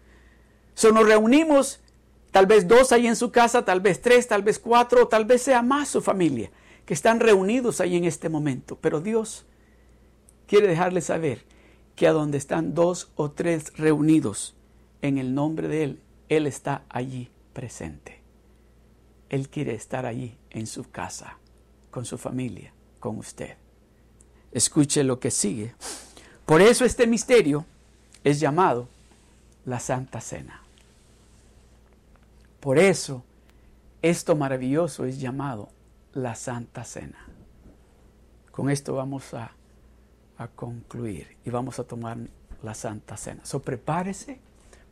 So 0.74 0.92
nos 0.92 1.06
reunimos, 1.06 1.80
tal 2.30 2.46
vez 2.46 2.68
dos 2.68 2.92
ahí 2.92 3.06
en 3.06 3.16
su 3.16 3.32
casa, 3.32 3.64
tal 3.64 3.80
vez 3.80 4.02
tres, 4.02 4.28
tal 4.28 4.42
vez 4.42 4.58
cuatro, 4.58 5.08
tal 5.08 5.24
vez 5.24 5.42
sea 5.42 5.62
más 5.62 5.88
su 5.88 6.02
familia, 6.02 6.50
que 6.84 6.94
están 6.94 7.20
reunidos 7.20 7.80
ahí 7.80 7.96
en 7.96 8.04
este 8.04 8.28
momento. 8.28 8.76
Pero 8.80 9.00
Dios 9.00 9.46
quiere 10.46 10.68
dejarles 10.68 11.06
saber 11.06 11.42
que 11.96 12.06
a 12.06 12.12
donde 12.12 12.36
están 12.36 12.74
dos 12.74 13.10
o 13.16 13.30
tres 13.30 13.72
reunidos 13.76 14.54
en 15.00 15.16
el 15.16 15.34
nombre 15.34 15.68
de 15.68 15.84
Él, 15.84 16.00
Él 16.28 16.46
está 16.46 16.84
allí 16.90 17.30
presente. 17.60 18.22
Él 19.28 19.50
quiere 19.50 19.74
estar 19.74 20.06
allí 20.06 20.34
en 20.48 20.66
su 20.66 20.90
casa, 20.90 21.36
con 21.90 22.06
su 22.06 22.16
familia, 22.16 22.72
con 22.98 23.18
usted. 23.18 23.54
Escuche 24.50 25.04
lo 25.04 25.20
que 25.20 25.30
sigue. 25.30 25.74
Por 26.46 26.62
eso 26.62 26.86
este 26.86 27.06
misterio 27.06 27.66
es 28.24 28.40
llamado 28.40 28.88
la 29.66 29.78
Santa 29.78 30.22
Cena. 30.22 30.62
Por 32.60 32.78
eso 32.78 33.22
esto 34.00 34.34
maravilloso 34.36 35.04
es 35.04 35.20
llamado 35.20 35.68
la 36.14 36.36
Santa 36.36 36.82
Cena. 36.84 37.26
Con 38.52 38.70
esto 38.70 38.94
vamos 38.94 39.34
a, 39.34 39.52
a 40.38 40.48
concluir 40.48 41.36
y 41.44 41.50
vamos 41.50 41.78
a 41.78 41.84
tomar 41.84 42.16
la 42.62 42.72
Santa 42.72 43.18
Cena. 43.18 43.44
So 43.44 43.60
prepárese 43.60 44.40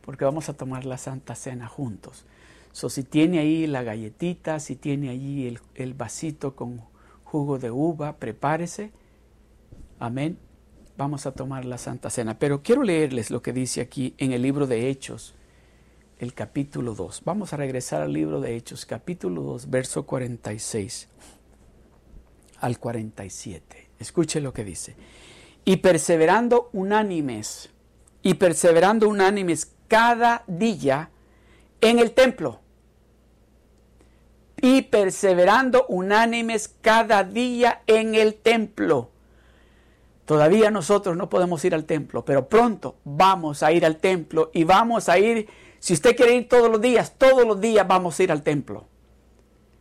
porque 0.05 0.23
vamos 0.23 0.49
a 0.49 0.53
tomar 0.53 0.85
la 0.85 0.99
Santa 0.99 1.33
Cena 1.33 1.67
juntos. 1.67 2.25
So 2.71 2.89
si 2.89 3.03
tiene 3.03 3.39
ahí 3.39 3.67
la 3.67 3.83
galletita, 3.83 4.59
si 4.59 4.75
tiene 4.75 5.09
allí 5.09 5.47
el, 5.47 5.59
el 5.75 5.93
vasito 5.93 6.55
con 6.55 6.81
jugo 7.23 7.59
de 7.59 7.71
uva, 7.71 8.17
prepárese 8.17 8.91
Amén. 9.99 10.39
Vamos 10.97 11.25
a 11.25 11.33
tomar 11.33 11.65
la 11.65 11.77
Santa 11.77 12.09
Cena. 12.09 12.39
Pero 12.39 12.63
quiero 12.63 12.83
leerles 12.83 13.31
lo 13.31 13.41
que 13.41 13.51
dice 13.51 13.81
aquí 13.81 14.15
en 14.17 14.31
el 14.31 14.41
libro 14.41 14.65
de 14.65 14.89
Hechos, 14.89 15.35
el 16.19 16.33
capítulo 16.33 16.95
2. 16.95 17.23
Vamos 17.25 17.51
a 17.51 17.57
regresar 17.57 18.01
al 18.01 18.13
libro 18.13 18.39
de 18.39 18.55
Hechos, 18.55 18.85
capítulo 18.85 19.41
2, 19.43 19.69
verso 19.69 20.05
46 20.05 21.09
al 22.61 22.79
47. 22.79 23.89
Escuche 23.99 24.39
lo 24.39 24.53
que 24.53 24.63
dice. 24.63 24.95
Y 25.65 25.77
perseverando 25.77 26.69
unánimes, 26.71 27.71
y 28.21 28.35
perseverando 28.35 29.09
unánimes 29.09 29.73
cada 29.89 30.43
día 30.47 31.11
en 31.81 31.99
el 31.99 32.11
templo. 32.11 32.59
Y 34.61 34.83
perseverando 34.83 35.85
unánimes 35.87 36.73
cada 36.81 37.23
día 37.23 37.81
en 37.87 38.15
el 38.15 38.35
templo 38.35 39.11
Todavía 40.29 40.69
nosotros 40.69 41.17
no 41.17 41.27
podemos 41.27 41.65
ir 41.65 41.73
al 41.73 41.85
templo, 41.85 42.23
pero 42.23 42.47
pronto 42.47 42.97
vamos 43.03 43.63
a 43.63 43.71
ir 43.71 43.83
al 43.83 43.97
templo 43.97 44.51
y 44.53 44.63
vamos 44.63 45.09
a 45.09 45.17
ir, 45.17 45.49
si 45.79 45.93
usted 45.93 46.15
quiere 46.15 46.35
ir 46.35 46.47
todos 46.47 46.69
los 46.69 46.79
días, 46.79 47.15
todos 47.17 47.47
los 47.47 47.59
días 47.59 47.87
vamos 47.87 48.19
a 48.19 48.23
ir 48.23 48.31
al 48.31 48.43
templo. 48.43 48.85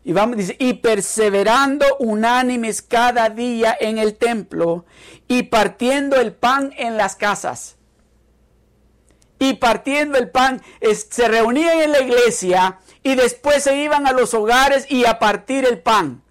Y 0.05 0.15
vamos, 0.15 0.39
y 0.59 0.73
perseverando 0.73 1.85
unánimes 1.99 2.81
cada 2.81 3.29
día 3.29 3.77
en 3.79 3.99
el 3.99 4.15
templo 4.15 4.87
y 5.29 5.43
partiendo 5.43 6.17
el 6.17 6.33
pan 6.33 6.73
en 6.79 6.97
las 6.97 7.15
casas. 7.15 7.77
Y 9.39 9.55
partiendo 9.55 10.19
el 10.19 10.31
pan, 10.31 10.63
se 11.11 11.29
reunían 11.29 11.81
en 11.81 11.93
la 11.93 12.01
iglesia 12.01 12.79
y 13.03 13.15
después 13.15 13.63
se 13.63 13.77
iban 13.77 14.07
a 14.07 14.13
los 14.13 14.35
hogares 14.35 14.87
y 14.91 15.05
a 15.05 15.19
partir 15.19 15.65
el 15.65 15.79
pan. 15.79 16.23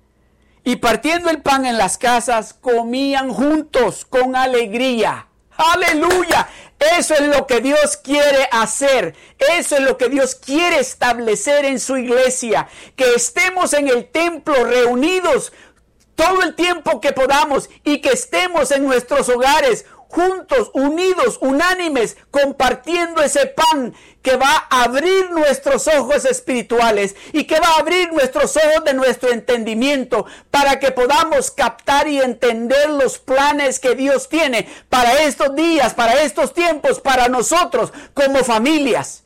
Y 0.64 0.76
partiendo 0.78 1.30
el 1.30 1.41
pan 1.41 1.66
en 1.66 1.78
las 1.78 1.97
casas, 1.97 2.53
comían 2.53 3.32
juntos 3.32 4.05
con 4.05 4.36
alegría. 4.36 5.28
Aleluya. 5.55 6.49
Eso 6.97 7.16
es 7.16 7.22
lo 7.22 7.47
que 7.47 7.62
Dios 7.62 7.97
quiere 7.97 8.47
hacer. 8.51 9.16
Eso 9.58 9.78
es 9.78 9.82
lo 9.82 9.97
que 9.97 10.10
Dios 10.10 10.36
quiere 10.36 10.80
establecer 10.80 11.66
en 11.66 11.80
su 11.80 11.97
iglesia. 11.97 12.68
Que 12.95 13.16
estemos 13.16 13.74
en 13.74 13.88
el 13.88 14.10
templo 14.12 14.66
reunidos 14.66 15.53
todo 16.16 16.41
el 16.41 16.55
tiempo 16.55 16.99
que 16.99 17.14
podamos 17.14 17.70
y 17.84 18.01
que 18.01 18.10
estemos 18.10 18.72
en 18.72 18.84
nuestros 18.84 19.30
hogares 19.30 19.86
juntos, 20.10 20.72
unidos, 20.74 21.38
unánimes, 21.41 22.18
compartiendo 22.32 23.22
ese 23.22 23.47
pan 23.47 23.93
que 24.22 24.36
va 24.36 24.68
a 24.70 24.84
abrir 24.84 25.32
nuestros 25.32 25.88
ojos 25.88 26.26
espirituales 26.26 27.16
y 27.34 27.45
que 27.45 27.60
va 27.60 27.68
a 27.68 27.80
abrir 27.80 28.12
nuestros 28.12 28.58
ojos 28.58 28.84
de 28.86 28.93
nuestro 28.93 29.32
entendimiento 29.32 30.26
para 30.51 30.80
que 30.80 30.91
podamos 30.91 31.51
captar 31.51 32.08
y 32.08 32.20
entender 32.20 32.89
los 32.89 33.20
planes 33.20 33.80
que 33.80 33.95
Dios 33.95 34.30
tiene 34.30 34.68
para 34.89 35.24
estos 35.24 35.55
días, 35.55 35.93
para 35.93 36.22
estos 36.24 36.53
tiempos, 36.53 36.99
para 36.99 37.28
nosotros 37.28 37.93
como 38.14 38.43
familias. 38.43 39.24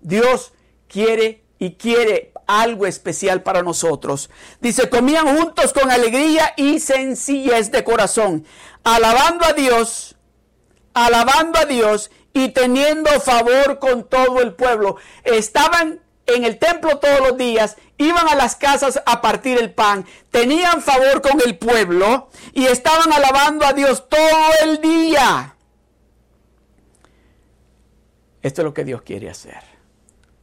Dios 0.00 0.52
quiere 0.88 1.42
y 1.58 1.74
quiere 1.74 2.32
algo 2.48 2.86
especial 2.86 3.42
para 3.42 3.62
nosotros. 3.62 4.30
Dice, 4.60 4.88
comían 4.88 5.36
juntos 5.36 5.72
con 5.72 5.92
alegría 5.92 6.54
y 6.56 6.80
sencillez 6.80 7.70
de 7.70 7.84
corazón, 7.84 8.44
alabando 8.82 9.44
a 9.44 9.52
Dios, 9.52 10.16
alabando 10.94 11.60
a 11.60 11.66
Dios 11.66 12.10
y 12.32 12.48
teniendo 12.48 13.10
favor 13.20 13.78
con 13.78 14.08
todo 14.08 14.40
el 14.40 14.54
pueblo. 14.54 14.96
Estaban 15.22 16.00
en 16.26 16.44
el 16.44 16.58
templo 16.58 16.98
todos 16.98 17.20
los 17.20 17.36
días, 17.36 17.76
iban 17.98 18.28
a 18.28 18.34
las 18.34 18.56
casas 18.56 19.00
a 19.06 19.20
partir 19.20 19.58
el 19.58 19.72
pan, 19.72 20.06
tenían 20.30 20.82
favor 20.82 21.20
con 21.22 21.40
el 21.44 21.58
pueblo 21.58 22.30
y 22.52 22.66
estaban 22.66 23.12
alabando 23.12 23.66
a 23.66 23.72
Dios 23.72 24.08
todo 24.08 24.50
el 24.62 24.80
día. 24.80 25.54
Esto 28.40 28.62
es 28.62 28.64
lo 28.64 28.72
que 28.72 28.84
Dios 28.84 29.02
quiere 29.02 29.28
hacer. 29.28 29.67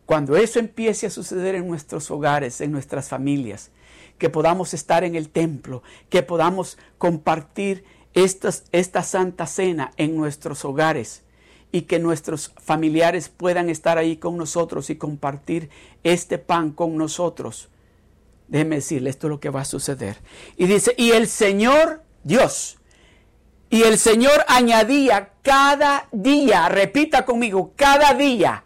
Cuando 0.05 0.35
eso 0.35 0.59
empiece 0.59 1.07
a 1.07 1.09
suceder 1.09 1.55
en 1.55 1.67
nuestros 1.67 2.11
hogares, 2.11 2.61
en 2.61 2.71
nuestras 2.71 3.09
familias, 3.09 3.71
que 4.17 4.29
podamos 4.29 4.73
estar 4.73 5.03
en 5.03 5.15
el 5.15 5.29
templo, 5.29 5.83
que 6.09 6.23
podamos 6.23 6.77
compartir 6.97 7.83
esta 8.13 9.03
santa 9.03 9.45
cena 9.45 9.91
en 9.97 10.15
nuestros 10.15 10.63
hogares 10.63 11.23
y 11.71 11.81
que 11.81 11.99
nuestros 11.99 12.53
familiares 12.57 13.27
puedan 13.27 13.69
estar 13.69 13.97
ahí 13.97 14.15
con 14.15 14.37
nosotros 14.37 14.89
y 14.89 14.95
compartir 14.95 15.69
este 16.03 16.37
pan 16.37 16.71
con 16.71 16.95
nosotros. 16.95 17.67
Déjeme 18.47 18.75
decirle, 18.77 19.09
esto 19.09 19.27
es 19.27 19.31
lo 19.31 19.39
que 19.39 19.49
va 19.49 19.61
a 19.61 19.65
suceder. 19.65 20.17
Y 20.55 20.67
dice, 20.67 20.93
y 20.97 21.11
el 21.11 21.27
Señor 21.27 22.03
Dios, 22.23 22.77
y 23.69 23.81
el 23.81 23.97
Señor 23.97 24.45
añadía 24.47 25.31
cada 25.41 26.07
día, 26.11 26.69
repita 26.69 27.25
conmigo, 27.25 27.73
cada 27.75 28.13
día, 28.13 28.63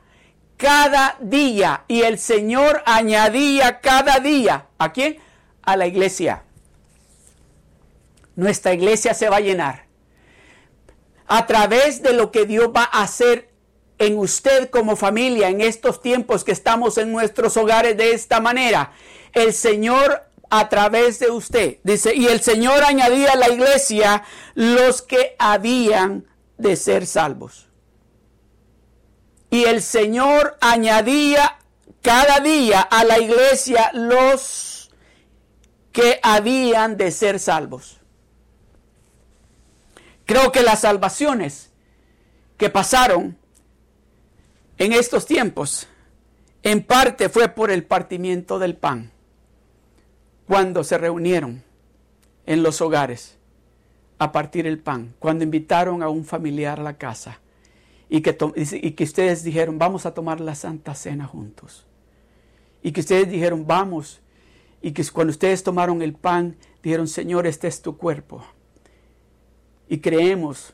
cada 0.59 1.15
día. 1.21 1.85
Y 1.87 2.01
el 2.01 2.19
Señor 2.19 2.83
añadía 2.85 3.79
cada 3.79 4.19
día. 4.19 4.67
¿A 4.77 4.91
quién? 4.91 5.17
A 5.63 5.77
la 5.77 5.87
iglesia. 5.87 6.43
Nuestra 8.35 8.73
iglesia 8.73 9.13
se 9.13 9.29
va 9.29 9.37
a 9.37 9.41
llenar. 9.41 9.85
A 11.27 11.47
través 11.47 12.03
de 12.03 12.13
lo 12.13 12.29
que 12.31 12.45
Dios 12.45 12.71
va 12.75 12.83
a 12.91 13.03
hacer 13.03 13.49
en 13.99 14.17
usted 14.17 14.69
como 14.69 14.95
familia 14.95 15.49
en 15.49 15.61
estos 15.61 16.01
tiempos 16.01 16.43
que 16.43 16.51
estamos 16.51 16.97
en 16.97 17.11
nuestros 17.11 17.55
hogares 17.55 17.95
de 17.95 18.11
esta 18.11 18.41
manera. 18.41 18.91
El 19.33 19.53
Señor 19.53 20.25
a 20.49 20.67
través 20.67 21.19
de 21.19 21.31
usted. 21.31 21.77
Dice, 21.83 22.13
y 22.13 22.27
el 22.27 22.41
Señor 22.41 22.83
añadía 22.83 23.31
a 23.31 23.37
la 23.37 23.49
iglesia 23.49 24.23
los 24.55 25.01
que 25.01 25.35
habían 25.39 26.27
de 26.57 26.75
ser 26.75 27.05
salvos. 27.05 27.68
Y 29.49 29.63
el 29.63 29.81
Señor 29.81 30.57
añadía 30.61 31.57
cada 32.01 32.39
día 32.39 32.81
a 32.81 33.03
la 33.03 33.19
iglesia 33.19 33.91
los 33.93 34.91
que 35.91 36.19
habían 36.21 36.97
de 36.97 37.11
ser 37.11 37.39
salvos. 37.39 37.97
Creo 40.25 40.51
que 40.51 40.61
las 40.61 40.81
salvaciones 40.81 41.71
que 42.57 42.69
pasaron 42.69 43.37
en 44.77 44.93
estos 44.93 45.25
tiempos 45.25 45.87
en 46.61 46.83
parte 46.83 47.29
fue 47.29 47.49
por 47.49 47.71
el 47.71 47.83
partimiento 47.83 48.59
del 48.59 48.75
pan, 48.75 49.11
cuando 50.47 50.83
se 50.83 50.97
reunieron 50.97 51.63
en 52.45 52.63
los 52.63 52.81
hogares 52.81 53.37
a 54.19 54.31
partir 54.31 54.67
el 54.67 54.77
pan, 54.77 55.15
cuando 55.19 55.43
invitaron 55.43 56.03
a 56.03 56.09
un 56.09 56.25
familiar 56.25 56.79
a 56.79 56.83
la 56.83 56.97
casa 56.97 57.39
y 58.09 58.21
que, 58.21 58.35
y 58.81 58.91
que 58.91 59.03
ustedes 59.03 59.43
dijeron, 59.43 59.77
vamos 59.77 60.05
a 60.07 60.13
tomar 60.13 60.41
la 60.41 60.55
Santa 60.55 60.95
Cena 60.95 61.25
juntos. 61.25 61.85
Y 62.81 62.91
que 62.91 63.01
ustedes 63.01 63.29
dijeron, 63.29 63.67
vamos. 63.67 64.21
Y 64.81 64.91
que 64.91 65.05
cuando 65.13 65.31
ustedes 65.31 65.63
tomaron 65.63 66.01
el 66.01 66.13
pan, 66.13 66.55
dijeron, 66.81 67.07
Señor, 67.07 67.45
este 67.45 67.67
es 67.67 67.81
tu 67.81 67.97
cuerpo. 67.97 68.43
Y 69.87 69.99
creemos 69.99 70.73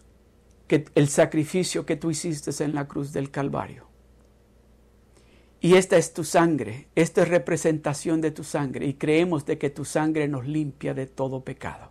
que 0.68 0.86
el 0.96 1.10
sacrificio 1.10 1.86
que 1.86 1.98
tú 1.98 2.10
hiciste 2.10 2.64
en 2.64 2.74
la 2.74 2.88
cruz 2.88 3.12
del 3.12 3.32
Calvario. 3.32 3.86
Y 5.60 5.76
esta 5.76 5.98
es 5.98 6.14
tu 6.14 6.24
sangre, 6.24 6.88
esta 6.96 7.24
es 7.24 7.30
representación 7.30 8.22
de 8.22 8.32
tu 8.32 8.44
sangre. 8.44 8.86
Y 8.86 8.94
creemos 8.94 9.46
de 9.46 9.58
que 9.58 9.70
tu 9.70 9.84
sangre 9.84 10.28
nos 10.28 10.46
limpia 10.46 10.94
de 10.94 11.08
todo 11.08 11.44
pecado. 11.44 11.90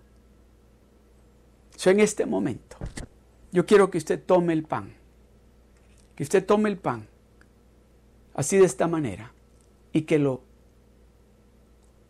So, 1.76 1.90
en 1.90 2.00
este 2.00 2.24
momento, 2.24 2.76
yo 3.52 3.66
quiero 3.66 3.90
que 3.90 3.98
usted 3.98 4.22
tome 4.24 4.52
el 4.52 4.62
pan. 4.62 4.94
Que 6.14 6.22
usted 6.22 6.44
tome 6.44 6.68
el 6.68 6.78
pan. 6.78 7.06
Así 8.34 8.56
de 8.56 8.64
esta 8.64 8.88
manera 8.88 9.32
y 9.92 10.02
que 10.02 10.18
lo 10.18 10.42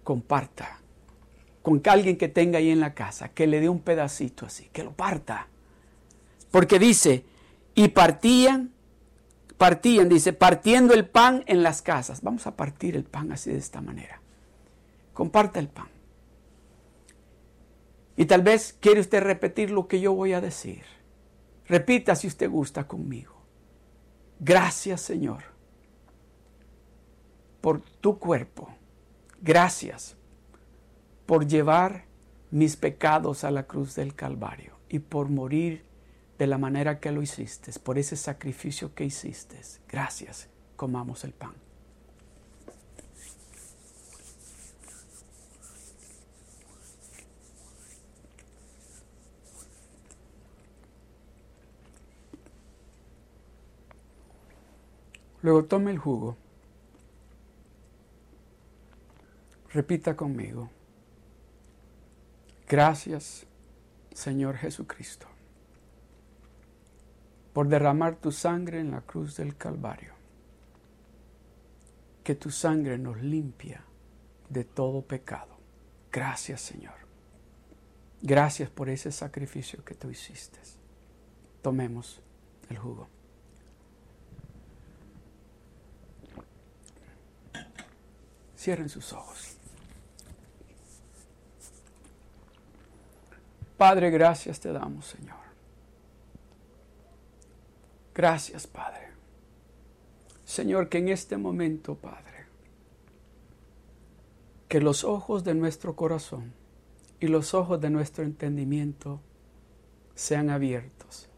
comparta 0.03 0.81
con 1.63 1.81
alguien 1.87 2.17
que 2.17 2.29
tenga 2.29 2.59
ahí 2.59 2.71
en 2.71 2.81
la 2.81 2.95
casa, 2.95 3.31
que 3.31 3.47
le 3.47 3.61
dé 3.61 3.69
un 3.69 3.81
pedacito 3.81 4.45
así, 4.47 4.69
que 4.73 4.85
lo 4.85 4.93
parta. 4.93 5.49
Porque 6.51 6.79
dice, 6.79 7.25
y 7.75 7.89
partían, 7.89 8.71
partían, 9.57 10.09
dice, 10.09 10.33
partiendo 10.33 10.93
el 10.93 11.07
pan 11.09 11.43
en 11.47 11.63
las 11.63 11.81
casas. 11.81 12.23
Vamos 12.23 12.47
a 12.47 12.55
partir 12.55 12.97
el 12.97 13.05
pan 13.05 13.33
así 13.33 13.51
de 13.51 13.59
esta 13.59 13.81
manera. 13.81 14.21
Comparta 15.15 15.59
el 15.59 15.69
pan. 15.69 15.89
Y 18.17 18.27
tal 18.27 18.43
vez 18.43 18.77
quiere 18.79 19.01
usted 19.01 19.23
repetir 19.23 19.71
lo 19.71 19.89
que 19.89 20.01
yo 20.01 20.13
voy 20.13 20.35
a 20.35 20.41
decir. 20.41 20.83
Repita 21.67 22.15
si 22.15 22.27
usted 22.27 22.51
gusta 22.51 22.87
conmigo. 22.87 23.34
Gracias 24.41 25.01
Señor 25.01 25.55
por 27.64 27.80
tu 27.80 28.18
cuerpo. 28.18 28.68
Gracias 29.41 30.16
por 31.24 31.47
llevar 31.47 32.05
mis 32.51 32.76
pecados 32.76 33.43
a 33.43 33.51
la 33.51 33.62
cruz 33.62 33.95
del 33.95 34.14
Calvario 34.14 34.74
y 34.91 34.99
por 34.99 35.30
morir 35.30 35.82
de 36.39 36.47
la 36.47 36.59
manera 36.59 37.01
que 37.01 37.11
lo 37.11 37.22
hiciste, 37.22 37.72
por 37.80 37.99
ese 37.99 38.16
sacrificio 38.16 38.95
que 38.95 39.05
hiciste. 39.05 39.61
Gracias. 39.89 40.49
Comamos 40.76 41.24
el 41.24 41.32
pan. 41.32 41.64
Luego 55.45 55.67
tome 55.67 55.91
el 55.91 55.99
jugo. 55.99 56.39
Repita 59.69 60.17
conmigo. 60.17 60.71
Gracias, 62.67 63.47
Señor 64.15 64.57
Jesucristo, 64.57 65.27
por 67.53 67.69
derramar 67.69 68.17
tu 68.17 68.33
sangre 68.33 68.81
en 68.81 68.91
la 68.91 69.03
cruz 69.03 69.37
del 69.37 69.55
Calvario. 69.55 70.15
Que 72.23 72.35
tu 72.35 72.51
sangre 72.51 72.97
nos 72.97 73.21
limpia 73.21 73.85
de 74.49 74.65
todo 74.65 75.03
pecado. 75.03 75.59
Gracias, 76.11 76.63
Señor. 76.63 76.95
Gracias 78.23 78.71
por 78.71 78.89
ese 78.89 79.13
sacrificio 79.13 79.85
que 79.85 79.95
tú 79.95 80.09
hiciste. 80.09 80.59
Tomemos 81.61 82.23
el 82.71 82.79
jugo. 82.79 83.14
Cierren 88.65 88.89
sus 88.89 89.12
ojos. 89.12 89.59
Padre, 93.77 94.09
gracias 94.09 94.59
te 94.59 94.73
damos, 94.73 95.05
Señor. 95.05 95.37
Gracias, 98.15 98.67
Padre. 98.67 99.09
Señor, 100.47 100.89
que 100.89 100.97
en 100.97 101.11
este 101.11 101.37
momento, 101.37 101.95
Padre, 101.95 102.47
que 104.67 104.81
los 104.81 105.05
ojos 105.05 105.45
de 105.45 105.55
nuestro 105.55 105.95
corazón 105.95 106.55
y 107.21 107.27
los 107.27 107.53
ojos 107.53 107.83
de 107.83 107.91
nuestro 107.91 108.25
entendimiento 108.25 109.21
sean 110.15 110.49
abiertos 110.49 111.29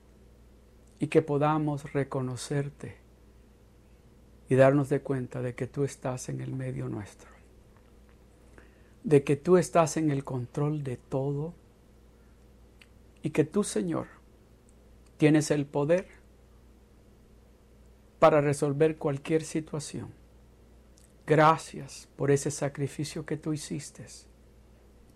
y 1.00 1.08
que 1.08 1.22
podamos 1.22 1.92
reconocerte 1.92 3.04
y 4.48 4.54
darnos 4.54 4.88
de 4.88 5.00
cuenta 5.00 5.42
de 5.42 5.54
que 5.54 5.66
tú 5.66 5.84
estás 5.84 6.28
en 6.28 6.40
el 6.40 6.52
medio 6.52 6.88
nuestro, 6.88 7.28
de 9.04 9.24
que 9.24 9.36
tú 9.36 9.56
estás 9.56 9.96
en 9.96 10.10
el 10.10 10.24
control 10.24 10.84
de 10.84 10.96
todo 10.96 11.54
y 13.22 13.30
que 13.30 13.44
tú, 13.44 13.64
Señor, 13.64 14.06
tienes 15.16 15.50
el 15.50 15.66
poder 15.66 16.06
para 18.18 18.40
resolver 18.40 18.96
cualquier 18.96 19.42
situación. 19.42 20.10
Gracias 21.26 22.08
por 22.16 22.30
ese 22.30 22.52
sacrificio 22.52 23.26
que 23.26 23.36
tú 23.36 23.52
hiciste 23.52 24.06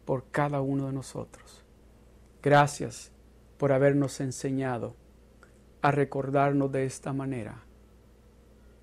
por 0.04 0.24
cada 0.32 0.60
uno 0.60 0.86
de 0.86 0.92
nosotros. 0.92 1.62
Gracias 2.42 3.12
por 3.58 3.70
habernos 3.70 4.20
enseñado 4.20 4.96
a 5.82 5.92
recordarnos 5.92 6.72
de 6.72 6.84
esta 6.84 7.12
manera 7.12 7.62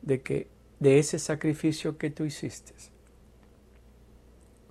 de 0.08 0.22
que 0.22 0.48
de 0.80 1.00
ese 1.00 1.20
sacrificio 1.20 1.98
que 1.98 2.10
tú 2.10 2.24
hiciste. 2.24 2.74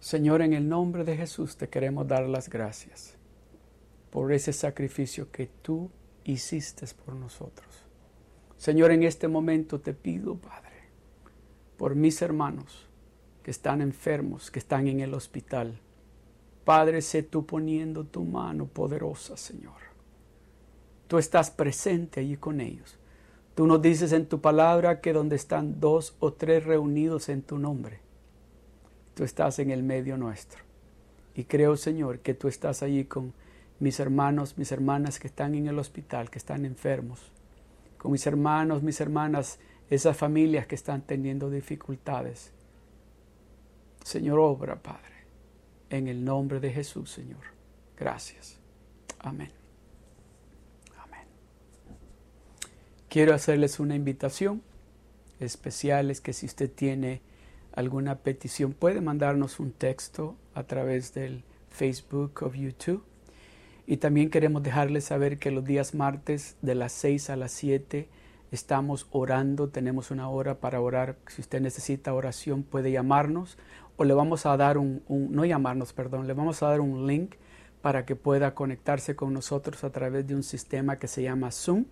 Señor, 0.00 0.40
en 0.40 0.54
el 0.54 0.66
nombre 0.66 1.04
de 1.04 1.14
Jesús 1.14 1.58
te 1.58 1.68
queremos 1.68 2.08
dar 2.08 2.26
las 2.26 2.48
gracias 2.48 3.16
por 4.10 4.32
ese 4.32 4.54
sacrificio 4.54 5.30
que 5.30 5.46
tú 5.60 5.90
hiciste 6.24 6.86
por 7.04 7.14
nosotros. 7.14 7.68
Señor, 8.56 8.92
en 8.92 9.02
este 9.02 9.28
momento 9.28 9.78
te 9.78 9.92
pido, 9.92 10.36
Padre, 10.36 10.88
por 11.76 11.94
mis 11.94 12.22
hermanos 12.22 12.88
que 13.42 13.50
están 13.50 13.82
enfermos, 13.82 14.50
que 14.50 14.58
están 14.58 14.88
en 14.88 15.00
el 15.00 15.12
hospital. 15.12 15.78
Padre, 16.64 17.02
sé 17.02 17.22
tú 17.22 17.44
poniendo 17.44 18.04
tu 18.04 18.24
mano 18.24 18.66
poderosa, 18.66 19.36
Señor. 19.36 19.82
Tú 21.08 21.18
estás 21.18 21.50
presente 21.50 22.20
allí 22.20 22.36
con 22.38 22.62
ellos. 22.62 22.98
Tú 23.56 23.66
nos 23.66 23.80
dices 23.80 24.12
en 24.12 24.26
tu 24.26 24.42
palabra 24.42 25.00
que 25.00 25.14
donde 25.14 25.34
están 25.34 25.80
dos 25.80 26.14
o 26.20 26.34
tres 26.34 26.64
reunidos 26.64 27.30
en 27.30 27.40
tu 27.40 27.58
nombre, 27.58 28.00
tú 29.14 29.24
estás 29.24 29.58
en 29.60 29.70
el 29.70 29.82
medio 29.82 30.18
nuestro. 30.18 30.60
Y 31.34 31.44
creo, 31.44 31.78
Señor, 31.78 32.18
que 32.18 32.34
tú 32.34 32.48
estás 32.48 32.82
allí 32.82 33.06
con 33.06 33.32
mis 33.80 33.98
hermanos, 33.98 34.58
mis 34.58 34.72
hermanas 34.72 35.18
que 35.18 35.26
están 35.26 35.54
en 35.54 35.68
el 35.68 35.78
hospital, 35.78 36.28
que 36.28 36.36
están 36.36 36.66
enfermos, 36.66 37.32
con 37.96 38.12
mis 38.12 38.26
hermanos, 38.26 38.82
mis 38.82 39.00
hermanas, 39.00 39.58
esas 39.88 40.18
familias 40.18 40.66
que 40.66 40.74
están 40.74 41.00
teniendo 41.00 41.48
dificultades. 41.48 42.52
Señor, 44.04 44.38
obra, 44.38 44.82
Padre, 44.82 45.24
en 45.88 46.08
el 46.08 46.22
nombre 46.22 46.60
de 46.60 46.72
Jesús, 46.74 47.10
Señor. 47.10 47.40
Gracias. 47.96 48.58
Amén. 49.18 49.65
Quiero 53.16 53.32
hacerles 53.32 53.80
una 53.80 53.94
invitación 53.94 54.60
especial, 55.40 56.10
es 56.10 56.20
que 56.20 56.34
si 56.34 56.44
usted 56.44 56.70
tiene 56.70 57.22
alguna 57.72 58.16
petición, 58.16 58.74
puede 58.74 59.00
mandarnos 59.00 59.58
un 59.58 59.72
texto 59.72 60.36
a 60.52 60.64
través 60.64 61.14
del 61.14 61.42
Facebook 61.70 62.42
o 62.42 62.52
YouTube 62.52 63.02
y 63.86 63.96
también 63.96 64.28
queremos 64.28 64.62
dejarles 64.62 65.04
saber 65.04 65.38
que 65.38 65.50
los 65.50 65.64
días 65.64 65.94
martes 65.94 66.58
de 66.60 66.74
las 66.74 66.92
6 66.92 67.30
a 67.30 67.36
las 67.36 67.52
7 67.52 68.06
estamos 68.50 69.06
orando, 69.12 69.70
tenemos 69.70 70.10
una 70.10 70.28
hora 70.28 70.60
para 70.60 70.82
orar. 70.82 71.16
Si 71.28 71.40
usted 71.40 71.62
necesita 71.62 72.12
oración 72.12 72.64
puede 72.64 72.92
llamarnos 72.92 73.56
o 73.96 74.04
le 74.04 74.12
vamos 74.12 74.44
a 74.44 74.54
dar 74.58 74.76
un, 74.76 75.02
no 75.08 75.46
llamarnos, 75.46 75.94
perdón, 75.94 76.26
le 76.26 76.34
vamos 76.34 76.62
a 76.62 76.68
dar 76.68 76.82
un 76.82 77.06
link 77.06 77.36
para 77.80 78.04
que 78.04 78.14
pueda 78.14 78.54
conectarse 78.54 79.16
con 79.16 79.32
nosotros 79.32 79.84
a 79.84 79.90
través 79.90 80.26
de 80.26 80.34
un 80.34 80.42
sistema 80.42 80.98
que 80.98 81.08
se 81.08 81.22
llama 81.22 81.50
Zoom 81.50 81.86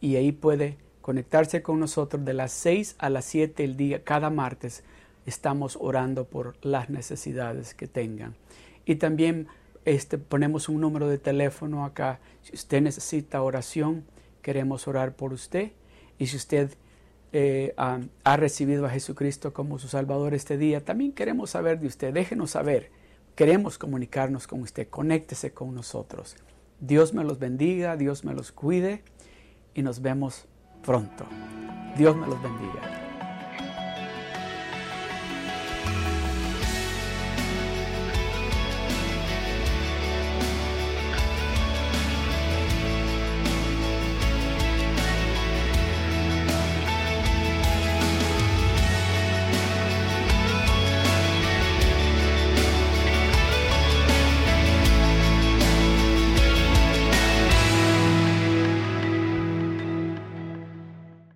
y 0.00 0.16
ahí 0.16 0.32
puede 0.32 0.78
conectarse 1.00 1.62
con 1.62 1.80
nosotros 1.80 2.24
de 2.24 2.34
las 2.34 2.52
6 2.52 2.96
a 2.98 3.10
las 3.10 3.24
7 3.26 3.64
el 3.64 3.76
día, 3.76 4.04
cada 4.04 4.30
martes. 4.30 4.82
Estamos 5.26 5.76
orando 5.80 6.24
por 6.24 6.56
las 6.64 6.88
necesidades 6.88 7.74
que 7.74 7.86
tengan. 7.86 8.34
Y 8.84 8.96
también 8.96 9.48
este, 9.84 10.18
ponemos 10.18 10.68
un 10.68 10.80
número 10.80 11.08
de 11.08 11.18
teléfono 11.18 11.84
acá. 11.84 12.20
Si 12.42 12.54
usted 12.54 12.82
necesita 12.82 13.42
oración, 13.42 14.04
queremos 14.42 14.88
orar 14.88 15.14
por 15.14 15.32
usted. 15.32 15.72
Y 16.18 16.26
si 16.26 16.36
usted 16.36 16.70
eh, 17.32 17.74
ha, 17.76 18.36
recibido 18.36 18.86
a 18.86 18.90
Jesucristo 18.90 19.52
como 19.52 19.78
su 19.78 19.88
Salvador 19.88 20.34
este 20.34 20.58
día, 20.58 20.84
también 20.84 21.12
queremos 21.12 21.50
saber 21.50 21.80
de 21.80 21.86
usted. 21.86 22.12
Déjenos 22.12 22.52
saber. 22.52 22.90
Queremos 23.34 23.78
comunicarnos 23.78 24.46
con 24.46 24.62
usted. 24.62 24.88
Conéctese 24.88 25.52
con 25.52 25.74
nosotros. 25.74 26.36
Dios 26.80 27.12
me 27.12 27.24
los 27.24 27.38
bendiga, 27.38 27.96
Dios 27.96 28.24
me 28.24 28.32
los 28.32 28.52
cuide 28.52 29.02
y 29.74 29.82
nos 29.82 30.00
vemos 30.00 30.46
pronto. 30.82 31.26
Dios 31.96 32.16
me 32.16 32.26
los 32.26 32.40
bendiga. 32.42 33.09